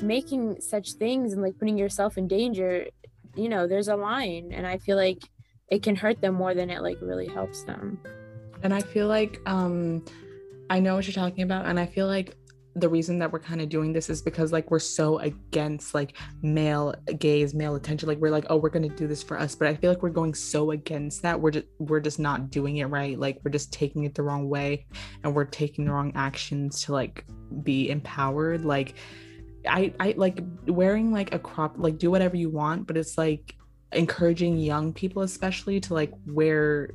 making 0.02 0.62
such 0.62 0.94
things 0.94 1.34
and 1.34 1.42
like 1.42 1.58
putting 1.60 1.78
yourself 1.78 2.18
in 2.18 2.26
danger 2.28 2.88
you 3.36 3.50
know 3.50 3.68
there's 3.68 3.90
a 3.90 3.96
line 3.96 4.52
and 4.54 4.66
i 4.66 4.78
feel 4.78 4.96
like 4.96 5.22
it 5.72 5.84
can 5.84 5.96
hurt 5.96 6.22
them 6.22 6.36
more 6.36 6.54
than 6.54 6.70
it 6.70 6.82
like 6.82 6.98
really 7.02 7.28
helps 7.28 7.64
them. 7.64 8.00
And 8.64 8.74
I 8.74 8.82
feel 8.82 9.08
like 9.08 9.40
um 9.46 10.04
I 10.70 10.80
know 10.80 10.96
what 10.96 11.08
you're 11.08 11.14
talking 11.14 11.44
about 11.44 11.66
and 11.66 11.80
I 11.80 11.86
feel 11.86 12.08
like 12.08 12.36
the 12.76 12.88
reason 12.88 13.20
that 13.20 13.32
we're 13.32 13.40
kind 13.40 13.62
of 13.62 13.70
doing 13.70 13.94
this 13.94 14.10
is 14.10 14.22
because 14.22 14.52
like 14.52 14.70
we're 14.70 14.80
so 14.80 15.20
against 15.20 15.94
like 15.94 16.16
male 16.42 16.94
gaze, 17.18 17.54
male 17.54 17.76
attention. 17.76 18.08
Like 18.08 18.20
we're 18.20 18.30
like, 18.30 18.46
oh, 18.50 18.58
we're 18.58 18.70
gonna 18.70 18.90
do 18.90 19.08
this 19.08 19.24
for 19.24 19.40
us. 19.40 19.56
But 19.56 19.68
I 19.68 19.76
feel 19.76 19.92
like 19.92 20.04
we're 20.04 20.10
going 20.10 20.34
so 20.34 20.72
against 20.72 21.22
that. 21.24 21.40
We're 21.40 21.52
just 21.52 21.66
we're 21.80 22.00
just 22.00 22.20
not 22.20 22.52
doing 22.52 22.78
it 22.78 22.86
right. 22.86 23.20
Like 23.20 23.40
we're 23.44 23.52
just 23.52 23.74
taking 23.74 24.04
it 24.04 24.16
the 24.16 24.24
wrong 24.24 24.50
way 24.50 24.86
and 25.24 25.36
we're 25.36 25.46
taking 25.46 25.86
the 25.86 25.92
wrong 25.92 26.12
actions 26.16 26.84
to 26.84 26.94
like 26.94 27.26
be 27.64 27.90
empowered. 27.90 28.66
Like 28.66 28.96
I 29.68 29.94
I 30.00 30.14
like 30.16 30.40
wearing 30.68 31.12
like 31.12 31.34
a 31.34 31.40
crop, 31.40 31.76
like 31.78 31.98
do 31.98 32.12
whatever 32.12 32.38
you 32.38 32.50
want, 32.50 32.88
but 32.88 32.98
it's 32.98 33.18
like 33.18 33.56
encouraging 33.92 34.58
young 34.58 34.94
people 34.94 35.24
especially 35.24 35.80
to 35.80 35.94
like 35.94 36.14
wear 36.28 36.92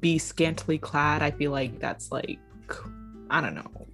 be 0.00 0.18
scantily 0.18 0.78
clad 0.78 1.22
i 1.22 1.30
feel 1.30 1.50
like 1.50 1.78
that's 1.80 2.12
like 2.12 2.38
i 3.30 3.40
don't 3.40 3.54
know 3.54 3.86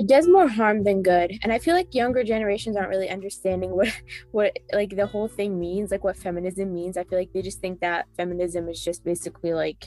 it 0.00 0.06
does 0.06 0.26
more 0.26 0.48
harm 0.48 0.82
than 0.82 1.02
good. 1.02 1.30
And 1.42 1.52
i 1.52 1.58
feel 1.58 1.74
like 1.74 1.94
younger 1.94 2.24
generations 2.24 2.74
aren't 2.74 2.88
really 2.88 3.10
understanding 3.10 3.70
what 3.78 3.92
what 4.30 4.58
like 4.72 4.96
the 4.96 5.06
whole 5.06 5.28
thing 5.28 5.60
means 5.60 5.90
like 5.90 6.04
what 6.04 6.16
feminism 6.16 6.72
means. 6.72 6.96
I 6.96 7.04
feel 7.04 7.18
like 7.18 7.32
they 7.34 7.42
just 7.42 7.60
think 7.60 7.80
that 7.80 8.06
feminism 8.16 8.68
is 8.68 8.82
just 8.82 9.04
basically 9.04 9.52
like 9.52 9.84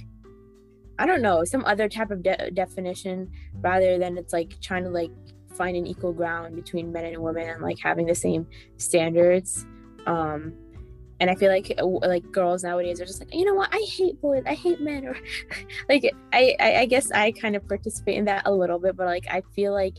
i 0.99 1.07
don't 1.07 1.23
know 1.23 1.43
some 1.43 1.65
other 1.65 1.89
type 1.89 2.11
of 2.11 2.21
de- 2.21 2.51
definition 2.51 3.27
rather 3.61 3.97
than 3.97 4.15
it's 4.15 4.31
like 4.31 4.51
trying 4.61 4.83
to 4.83 4.91
like 4.91 5.09
find 5.57 5.75
an 5.75 5.87
equal 5.87 6.13
ground 6.13 6.55
between 6.55 6.91
men 6.91 7.05
and 7.05 7.17
women 7.17 7.49
and 7.49 7.63
like 7.63 7.79
having 7.79 8.05
the 8.05 8.15
same 8.15 8.45
standards. 8.77 9.65
Um 10.05 10.53
and 11.23 11.31
i 11.31 11.35
feel 11.35 11.49
like 11.49 11.73
uh, 11.79 11.85
like 11.85 12.29
girls 12.33 12.63
nowadays 12.63 12.99
are 12.99 13.05
just 13.05 13.21
like 13.21 13.33
you 13.33 13.45
know 13.45 13.53
what? 13.53 13.69
I 13.73 13.79
hate 13.79 14.19
boys. 14.21 14.43
I 14.45 14.55
hate 14.55 14.81
men. 14.81 15.05
Or 15.05 15.15
like 15.89 16.13
I, 16.33 16.55
I 16.59 16.75
i 16.81 16.85
guess 16.85 17.11
i 17.11 17.31
kind 17.31 17.55
of 17.55 17.65
participate 17.67 18.17
in 18.17 18.25
that 18.25 18.43
a 18.45 18.51
little 18.51 18.77
bit 18.77 18.97
but 18.97 19.05
like 19.05 19.25
i 19.29 19.41
feel 19.55 19.71
like 19.71 19.95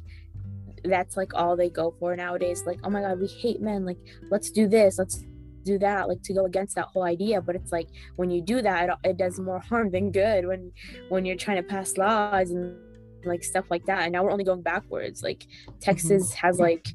that's 0.85 1.17
like 1.17 1.33
all 1.35 1.57
they 1.57 1.71
go 1.71 1.95
for 1.99 2.15
nowadays. 2.15 2.65
Like 2.67 2.81
oh 2.85 2.91
my 2.91 3.01
god 3.01 3.19
we 3.19 3.27
hate 3.27 3.61
men. 3.61 3.85
Like 3.85 3.99
let's 4.31 4.51
do 4.51 4.69
this. 4.69 4.99
Let's 4.99 5.25
do 5.65 5.79
that. 5.79 6.09
Like 6.09 6.23
to 6.25 6.35
go 6.35 6.45
against 6.45 6.77
that 6.77 6.89
whole 6.93 7.05
idea. 7.05 7.41
But 7.41 7.57
it's 7.57 7.73
like 7.73 7.89
when 8.17 8.31
you 8.31 8.43
do 8.43 8.61
that 8.63 8.91
it, 8.91 9.11
it 9.11 9.17
does 9.17 9.41
more 9.41 9.61
harm 9.61 9.91
than 9.91 10.11
good 10.11 10.47
when 10.47 10.73
when 11.09 11.25
you're 11.25 11.37
trying 11.37 11.57
to 11.57 11.63
pass 11.63 11.97
laws 11.97 12.51
and 12.51 12.77
like 13.25 13.43
stuff 13.43 13.65
like 13.71 13.87
that. 13.87 14.03
And 14.03 14.13
now 14.13 14.23
we're 14.23 14.31
only 14.31 14.45
going 14.45 14.63
backwards. 14.63 15.23
Like 15.23 15.47
texas 15.81 16.35
has 16.35 16.59
like 16.59 16.87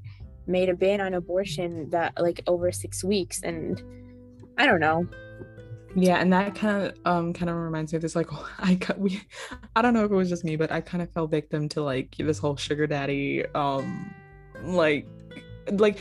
made 0.45 0.69
a 0.69 0.75
ban 0.75 1.01
on 1.01 1.15
abortion 1.15 1.89
that 1.89 2.13
like 2.19 2.41
over 2.45 2.71
six 2.71 3.03
weeks. 3.03 3.41
And 3.41 3.81
i 4.59 4.65
don't 4.65 4.79
know. 4.79 5.07
Yeah 5.95 6.17
and 6.17 6.31
that 6.33 6.53
kind 6.53 6.85
of 6.85 6.97
um 7.05 7.33
kind 7.33 7.49
of 7.49 7.55
reminds 7.55 7.91
me 7.91 7.95
of 7.95 8.03
this 8.03 8.15
like 8.15 8.27
i 8.59 8.77
we 8.97 9.19
i 9.75 9.81
don't 9.81 9.95
know 9.95 10.05
if 10.05 10.11
it 10.11 10.15
was 10.15 10.29
just 10.29 10.43
me 10.43 10.55
but 10.55 10.71
i 10.71 10.81
kind 10.81 11.01
of 11.01 11.11
fell 11.11 11.25
victim 11.25 11.67
to 11.69 11.81
like 11.81 12.15
this 12.15 12.37
whole 12.37 12.55
sugar 12.55 12.85
daddy 12.85 13.43
um 13.55 14.13
like 14.61 15.07
like 15.71 15.97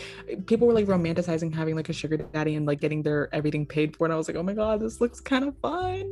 people 0.46 0.66
were 0.66 0.74
like 0.74 0.86
romanticizing 0.86 1.54
having 1.54 1.74
like 1.74 1.88
a 1.88 1.92
sugar 1.92 2.18
daddy 2.18 2.54
and 2.54 2.66
like 2.66 2.80
getting 2.80 3.02
their 3.02 3.34
everything 3.34 3.64
paid 3.64 3.96
for 3.96 4.04
and 4.04 4.12
i 4.12 4.16
was 4.16 4.28
like 4.28 4.36
oh 4.36 4.42
my 4.42 4.52
god 4.52 4.80
this 4.80 5.00
looks 5.00 5.20
kind 5.20 5.44
of 5.44 5.56
fun 5.58 6.04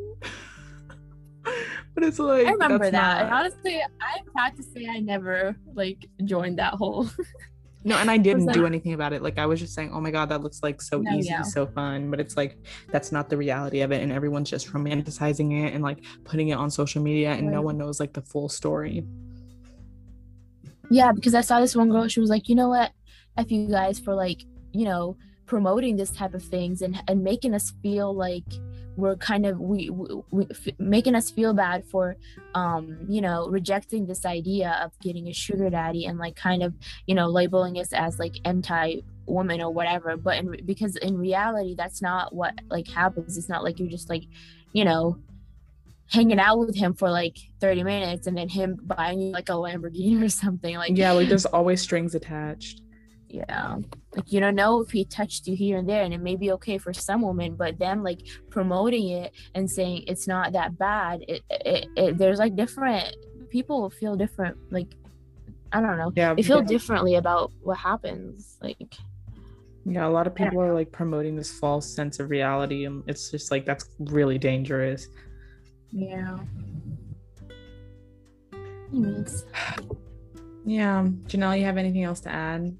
but 1.94 2.02
it's 2.02 2.18
like 2.18 2.46
i 2.46 2.52
remember 2.52 2.90
that 2.90 3.20
and 3.20 3.30
not- 3.30 3.40
honestly 3.44 3.80
i'm 3.82 4.24
proud 4.32 4.56
to 4.56 4.62
say 4.62 4.87
i 4.88 4.98
never 5.00 5.54
like 5.74 6.09
joined 6.24 6.59
that 6.59 6.72
whole 6.74 7.09
No, 7.87 7.96
and 7.96 8.11
I 8.11 8.18
didn't 8.18 8.46
like- 8.46 8.55
do 8.55 8.66
anything 8.66 8.94
about 8.94 9.12
it. 9.12 9.22
Like 9.22 9.38
I 9.38 9.46
was 9.46 9.61
just 9.61 9.72
saying, 9.72 9.90
"Oh 9.94 10.01
my 10.01 10.11
god, 10.11 10.29
that 10.31 10.42
looks 10.42 10.61
like 10.62 10.83
so 10.83 11.01
No, 11.01 11.12
easy, 11.16 11.29
yeah. 11.31 11.42
so 11.42 11.66
fun." 11.66 12.11
But 12.11 12.18
it's 12.18 12.37
like 12.37 12.59
that's 12.90 13.12
not 13.12 13.31
the 13.31 13.37
reality 13.37 13.81
of 13.83 13.92
it, 13.92 14.03
and 14.03 14.11
everyone's 14.11 14.51
just 14.51 14.72
romanticizing 14.72 15.64
it 15.64 15.72
and 15.72 15.85
like 15.85 16.05
putting 16.25 16.49
it 16.49 16.55
on 16.55 16.68
social 16.68 17.01
media, 17.01 17.31
and 17.33 17.51
no 17.51 17.62
one 17.62 17.79
knows 17.79 18.01
like 18.01 18.12
the 18.12 18.22
full 18.22 18.49
story. 18.49 19.05
Yeah, 20.90 21.12
because 21.12 21.35
I 21.35 21.40
saw 21.40 21.61
this 21.61 21.75
one 21.77 21.90
girl. 21.90 22.09
She 22.09 22.20
was 22.20 22.31
like, 22.31 22.49
you 22.49 22.55
know 22.55 22.68
what? 22.68 22.90
F 23.37 23.51
you 23.51 23.68
guys 23.68 23.99
for 23.99 24.14
like, 24.14 24.42
you 24.72 24.85
know, 24.85 25.16
promoting 25.46 25.96
this 25.96 26.11
type 26.11 26.35
of 26.35 26.42
things 26.42 26.83
and 26.83 27.01
and 27.09 27.22
making 27.22 27.55
us 27.55 27.72
feel 27.83 28.14
like 28.14 28.44
we're 28.96 29.16
kind 29.16 29.46
of 29.46 29.59
we, 29.59 29.90
we, 29.90 30.06
we 30.30 30.46
f- 30.50 30.78
making 30.78 31.14
us 31.14 31.30
feel 31.30 31.54
bad 31.54 31.85
for 31.87 32.16
um 32.54 32.98
you 33.09 33.20
know 33.20 33.48
rejecting 33.48 34.06
this 34.06 34.24
idea 34.24 34.78
of 34.82 34.98
getting 35.00 35.28
a 35.28 35.32
sugar 35.32 35.70
daddy 35.70 36.06
and 36.06 36.18
like 36.18 36.37
kind 36.37 36.62
of 36.62 36.74
you 37.06 37.14
know 37.14 37.26
labeling 37.26 37.78
us 37.78 37.92
as 37.92 38.18
like 38.18 38.35
anti 38.44 38.96
woman 39.26 39.61
or 39.61 39.72
whatever 39.72 40.16
but 40.16 40.38
in, 40.38 40.56
because 40.64 40.96
in 40.96 41.18
reality 41.18 41.74
that's 41.76 42.00
not 42.00 42.35
what 42.35 42.54
like 42.70 42.88
happens 42.88 43.37
it's 43.37 43.48
not 43.48 43.64
like 43.64 43.78
you're 43.78 43.88
just 43.88 44.09
like 44.09 44.22
you 44.72 44.85
know 44.85 45.18
hanging 46.09 46.38
out 46.38 46.59
with 46.59 46.76
him 46.76 46.94
for 46.94 47.11
like 47.11 47.37
30 47.61 47.82
minutes 47.82 48.26
and 48.26 48.37
then 48.37 48.48
him 48.48 48.78
buying 48.82 49.20
you 49.20 49.32
like 49.32 49.48
a 49.48 49.52
lamborghini 49.52 50.22
or 50.22 50.28
something 50.28 50.76
like 50.76 50.96
yeah, 50.96 51.12
like 51.12 51.28
there's 51.28 51.46
always 51.46 51.80
strings 51.80 52.14
attached. 52.14 52.82
Yeah. 53.28 53.76
Like 54.14 54.32
you 54.32 54.40
don't 54.40 54.54
know 54.54 54.80
if 54.80 54.90
he 54.90 55.04
touched 55.04 55.46
you 55.46 55.56
here 55.56 55.78
and 55.78 55.88
there 55.88 56.02
and 56.02 56.14
it 56.14 56.20
may 56.20 56.36
be 56.36 56.52
okay 56.52 56.78
for 56.78 56.92
some 56.92 57.22
women 57.22 57.54
but 57.54 57.78
them 57.78 58.02
like 58.02 58.20
promoting 58.50 59.10
it 59.10 59.32
and 59.54 59.70
saying 59.70 60.04
it's 60.06 60.26
not 60.26 60.52
that 60.52 60.78
bad 60.78 61.24
it, 61.28 61.42
it, 61.50 61.86
it 61.96 62.18
there's 62.18 62.38
like 62.38 62.56
different 62.56 63.14
people 63.50 63.90
feel 63.90 64.16
different 64.16 64.56
like 64.70 64.94
i 65.72 65.80
don't 65.80 65.98
know. 65.98 66.12
Yeah, 66.14 66.34
they 66.34 66.42
feel 66.42 66.60
yeah. 66.60 66.66
differently 66.66 67.14
about 67.16 67.52
what 67.62 67.78
happens 67.78 68.58
like. 68.62 68.94
Yeah, 69.84 70.06
a 70.06 70.10
lot 70.10 70.26
of 70.26 70.34
people 70.34 70.60
are 70.60 70.74
like 70.74 70.90
promoting 70.90 71.36
this 71.36 71.56
false 71.58 71.88
sense 71.88 72.18
of 72.18 72.30
reality, 72.30 72.86
and 72.86 73.04
it's 73.06 73.30
just 73.30 73.50
like 73.50 73.64
that's 73.64 73.88
really 73.98 74.38
dangerous. 74.38 75.08
yeah. 75.90 76.38
Anyways, 78.92 79.44
Yeah, 80.64 81.06
Janelle, 81.26 81.56
you 81.58 81.64
have 81.64 81.76
anything 81.76 82.02
else 82.02 82.20
to 82.20 82.32
add? 82.32 82.76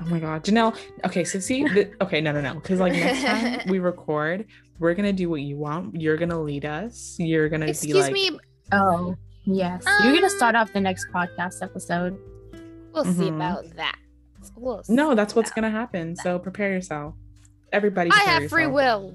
Oh 0.00 0.04
my 0.06 0.18
god, 0.20 0.44
Janelle. 0.44 0.76
Okay, 1.06 1.24
so 1.24 1.38
see, 1.38 1.64
th- 1.66 1.92
okay, 2.02 2.20
no, 2.20 2.32
no, 2.32 2.40
no, 2.40 2.54
because 2.54 2.80
like 2.80 2.92
next 2.92 3.22
time 3.24 3.60
we 3.68 3.78
record, 3.78 4.44
we're 4.78 4.94
gonna 4.94 5.12
do 5.12 5.30
what 5.30 5.40
you 5.40 5.56
want. 5.56 5.98
You're 6.00 6.16
gonna 6.18 6.40
lead 6.40 6.64
us. 6.66 7.16
You're 7.18 7.48
gonna 7.48 7.64
be 7.66 7.70
Excuse 7.70 7.96
like, 7.96 8.12
me. 8.12 8.38
oh 8.72 9.16
yes 9.48 9.84
you're 10.02 10.12
gonna 10.12 10.24
Um, 10.26 10.30
start 10.30 10.54
off 10.56 10.72
the 10.72 10.80
next 10.80 11.06
podcast 11.14 11.62
episode 11.62 12.18
We'll 12.92 13.04
see 13.04 13.30
Mhm. 13.30 13.36
about 13.36 13.64
that. 13.76 13.96
We'll 14.56 14.82
no, 14.88 15.14
that's 15.14 15.34
what's 15.36 15.50
gonna 15.52 15.70
happen. 15.70 16.16
So 16.16 16.38
prepare 16.38 16.72
yourself. 16.72 17.14
Everybody, 17.72 18.10
I 18.12 18.16
prepare 18.16 18.40
have 18.40 18.50
free 18.50 18.62
yourself. 18.64 19.14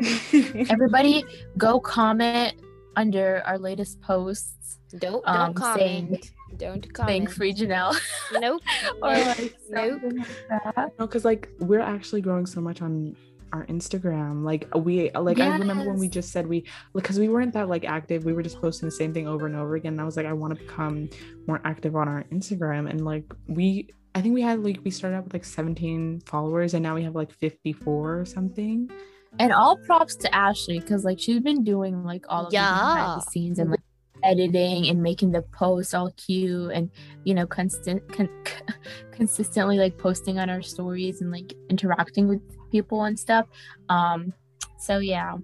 everybody 0.70 1.24
go 1.58 1.78
comment 1.80 2.54
under 2.96 3.42
our 3.46 3.58
latest 3.58 4.00
posts 4.00 4.78
Don't 4.98 5.24
don't 5.24 5.26
Um, 5.62 5.76
saying- 5.76 6.06
comment. 6.06 6.30
Don't 6.56 6.84
saying 6.96 7.26
Thank 7.26 7.30
free 7.30 7.52
janelle 7.54 7.98
Nope. 8.32 8.62
or 9.02 9.08
like 9.08 9.56
nope. 9.70 10.02
like. 10.02 10.76
No, 10.76 11.06
because 11.06 11.24
like 11.24 11.48
we're 11.60 11.80
actually 11.80 12.20
growing 12.20 12.46
so 12.46 12.60
much 12.60 12.82
on 12.82 13.16
our 13.52 13.66
Instagram. 13.66 14.44
Like 14.44 14.68
we 14.76 15.10
like 15.12 15.40
I 15.40 15.56
remember 15.56 15.84
when 15.88 15.98
we 15.98 16.08
just 16.08 16.30
said 16.32 16.46
we 16.46 16.64
because 16.94 17.18
we 17.18 17.28
weren't 17.28 17.52
that 17.54 17.68
like 17.68 17.84
active. 17.84 18.24
We 18.24 18.32
were 18.32 18.42
just 18.42 18.60
posting 18.60 18.86
the 18.88 18.94
same 18.94 19.12
thing 19.14 19.26
over 19.26 19.46
and 19.46 19.56
over 19.56 19.74
again. 19.76 19.94
And 19.94 20.00
I 20.00 20.04
was 20.04 20.16
like, 20.16 20.26
I 20.26 20.32
want 20.32 20.56
to 20.56 20.62
become 20.64 21.08
more 21.46 21.60
active 21.64 21.96
on 21.96 22.08
our 22.08 22.24
Instagram. 22.32 22.88
And 22.88 23.04
like 23.04 23.24
we 23.48 23.88
I 24.14 24.20
think 24.20 24.34
we 24.34 24.42
had 24.42 24.62
like 24.62 24.80
we 24.84 24.90
started 24.90 25.16
out 25.16 25.24
with 25.24 25.32
like 25.32 25.44
17 25.44 26.22
followers 26.26 26.74
and 26.74 26.82
now 26.82 26.94
we 26.94 27.02
have 27.04 27.14
like 27.14 27.32
54 27.32 28.20
or 28.20 28.24
something. 28.24 28.90
And 29.38 29.52
all 29.52 29.76
props 29.86 30.16
to 30.16 30.34
Ashley 30.34 30.80
because 30.80 31.04
like 31.04 31.18
she's 31.20 31.40
been 31.40 31.62
doing 31.64 32.02
like 32.04 32.24
all 32.28 32.46
of 32.46 32.50
the 32.50 32.56
behind 32.56 32.98
Yeah. 32.98 33.14
the 33.16 33.30
scenes 33.30 33.58
and 33.60 33.70
like 33.70 33.80
editing 34.22 34.88
and 34.88 35.02
making 35.02 35.32
the 35.32 35.42
posts 35.42 35.94
all 35.94 36.12
cute 36.16 36.72
and 36.72 36.90
you 37.24 37.34
know 37.34 37.46
constant 37.46 38.06
con- 38.12 38.28
consistently 39.12 39.78
like 39.78 39.98
posting 39.98 40.38
on 40.38 40.50
our 40.50 40.62
stories 40.62 41.20
and 41.20 41.30
like 41.30 41.54
interacting 41.68 42.28
with 42.28 42.40
people 42.70 43.04
and 43.04 43.18
stuff. 43.18 43.46
Um 43.88 44.32
so 44.78 44.98
yeah. 44.98 45.36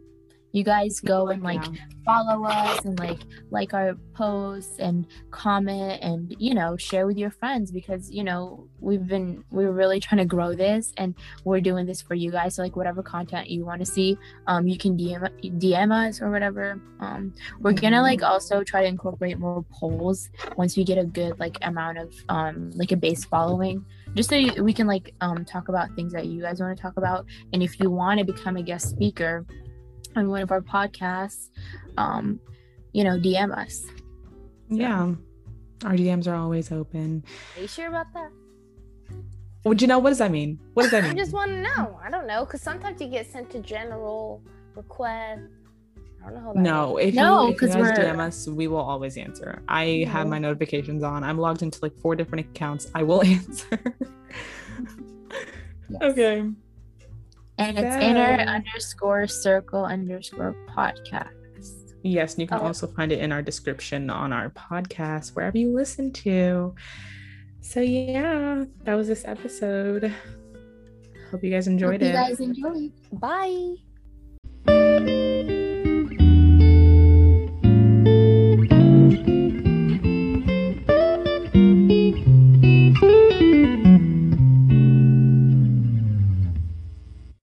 You 0.56 0.64
guys 0.64 1.00
go 1.00 1.28
and 1.28 1.42
like 1.42 1.62
Yeah. 1.62 1.84
follow 2.06 2.44
us 2.46 2.82
and 2.86 2.98
like 2.98 3.20
like 3.50 3.74
our 3.74 3.94
posts 4.14 4.78
and 4.78 5.06
comment 5.30 5.98
and 6.02 6.34
you 6.38 6.54
know 6.54 6.76
share 6.78 7.06
with 7.06 7.18
your 7.18 7.30
friends 7.30 7.70
because 7.70 8.10
you 8.10 8.24
know 8.24 8.66
we've 8.80 9.06
been 9.06 9.44
we're 9.50 9.72
really 9.72 10.00
trying 10.00 10.18
to 10.18 10.24
grow 10.24 10.54
this 10.54 10.94
and 10.96 11.14
we're 11.44 11.60
doing 11.60 11.84
this 11.84 12.00
for 12.00 12.14
you 12.14 12.30
guys. 12.30 12.54
So 12.54 12.62
like 12.62 12.74
whatever 12.74 13.02
content 13.02 13.50
you 13.50 13.66
want 13.66 13.80
to 13.80 13.86
see 13.86 14.16
um 14.46 14.66
you 14.66 14.78
can 14.78 14.96
dm 14.96 15.20
dm 15.60 15.92
us 15.92 16.22
or 16.22 16.30
whatever. 16.30 16.80
Um 17.00 17.34
we're 17.60 17.72
gonna 17.72 18.00
like 18.00 18.22
also 18.22 18.64
try 18.64 18.80
to 18.80 18.88
incorporate 18.88 19.38
more 19.38 19.62
polls 19.70 20.30
once 20.56 20.74
we 20.76 20.84
get 20.84 20.96
a 20.96 21.04
good 21.04 21.38
like 21.38 21.58
amount 21.62 21.98
of 21.98 22.14
um 22.30 22.70
like 22.80 22.92
a 22.92 22.96
base 22.96 23.26
following. 23.26 23.84
Just 24.14 24.30
so 24.30 24.36
you, 24.36 24.64
we 24.64 24.72
can 24.72 24.86
like 24.86 25.12
um 25.20 25.44
talk 25.44 25.68
about 25.68 25.94
things 25.96 26.14
that 26.14 26.24
you 26.24 26.40
guys 26.40 26.60
want 26.60 26.74
to 26.74 26.80
talk 26.80 26.96
about. 26.96 27.26
And 27.52 27.62
if 27.62 27.78
you 27.78 27.90
want 27.90 28.20
to 28.20 28.24
become 28.24 28.56
a 28.56 28.62
guest 28.62 28.88
speaker 28.88 29.44
on 30.16 30.28
one 30.28 30.42
of 30.42 30.50
our 30.50 30.60
podcasts 30.62 31.48
um 31.96 32.40
you 32.92 33.04
know 33.04 33.16
dm 33.18 33.56
us 33.56 33.84
Yeah. 34.68 35.14
Our 35.84 35.92
DMs 35.92 36.26
are 36.26 36.34
always 36.34 36.72
open. 36.72 37.22
Are 37.54 37.60
you 37.60 37.68
sure 37.68 37.88
about 37.88 38.06
that? 38.14 38.30
Would 39.64 39.82
you 39.82 39.86
know 39.86 39.98
what 39.98 40.08
does 40.10 40.18
that 40.18 40.30
mean? 40.30 40.58
What 40.74 40.84
does 40.84 40.90
that 40.92 41.02
mean? 41.06 41.12
I 41.12 41.14
just 41.14 41.32
want 41.32 41.50
to 41.50 41.60
know. 41.60 42.00
I 42.02 42.08
don't 42.10 42.26
know, 42.26 42.44
because 42.46 42.62
sometimes 42.62 42.98
you 43.00 43.08
get 43.08 43.30
sent 43.30 43.50
to 43.50 43.60
general 43.60 44.40
request. 44.74 45.42
I 46.22 46.24
don't 46.30 46.34
know 46.34 46.40
how 46.40 46.52
that 46.54 46.62
No, 46.62 46.96
if 46.96 47.14
No, 47.14 47.46
you, 47.46 47.52
if 47.54 47.62
you 47.62 47.68
guys 47.68 47.92
DM 47.98 48.18
us, 48.18 48.48
we 48.48 48.66
will 48.68 48.78
always 48.92 49.16
answer. 49.18 49.62
I 49.68 50.06
have 50.10 50.26
my 50.28 50.38
notifications 50.38 51.02
on. 51.02 51.22
I'm 51.22 51.38
logged 51.38 51.62
into 51.62 51.78
like 51.82 51.94
four 51.98 52.16
different 52.16 52.46
accounts. 52.48 52.90
I 52.94 53.02
will 53.02 53.22
answer. 53.36 53.78
Yes. 55.90 56.02
okay. 56.02 56.50
And 57.58 57.78
it's 57.78 57.96
inner 57.96 58.42
underscore 58.42 59.26
circle 59.26 59.84
underscore 59.84 60.54
podcast 60.76 61.30
Yes, 62.02 62.34
and 62.34 62.42
you 62.42 62.46
can 62.46 62.58
Oh. 62.60 62.66
also 62.66 62.86
find 62.86 63.10
it 63.10 63.18
in 63.18 63.32
our 63.32 63.42
description 63.42 64.10
on 64.10 64.32
our 64.32 64.50
podcast, 64.50 65.34
wherever 65.34 65.58
you 65.58 65.74
listen 65.74 66.12
to. 66.12 66.72
So 67.62 67.80
yeah, 67.80 68.64
that 68.84 68.94
was 68.94 69.08
this 69.08 69.24
episode. 69.26 70.14
Hope 71.32 71.42
you 71.42 71.50
guys 71.50 71.66
enjoyed 71.66 72.00
Hope 72.00 72.02
it. 72.02 72.06
you 72.06 72.12
guys 72.12 72.38
enjoyed 72.38 72.92
Bye. 74.66 75.56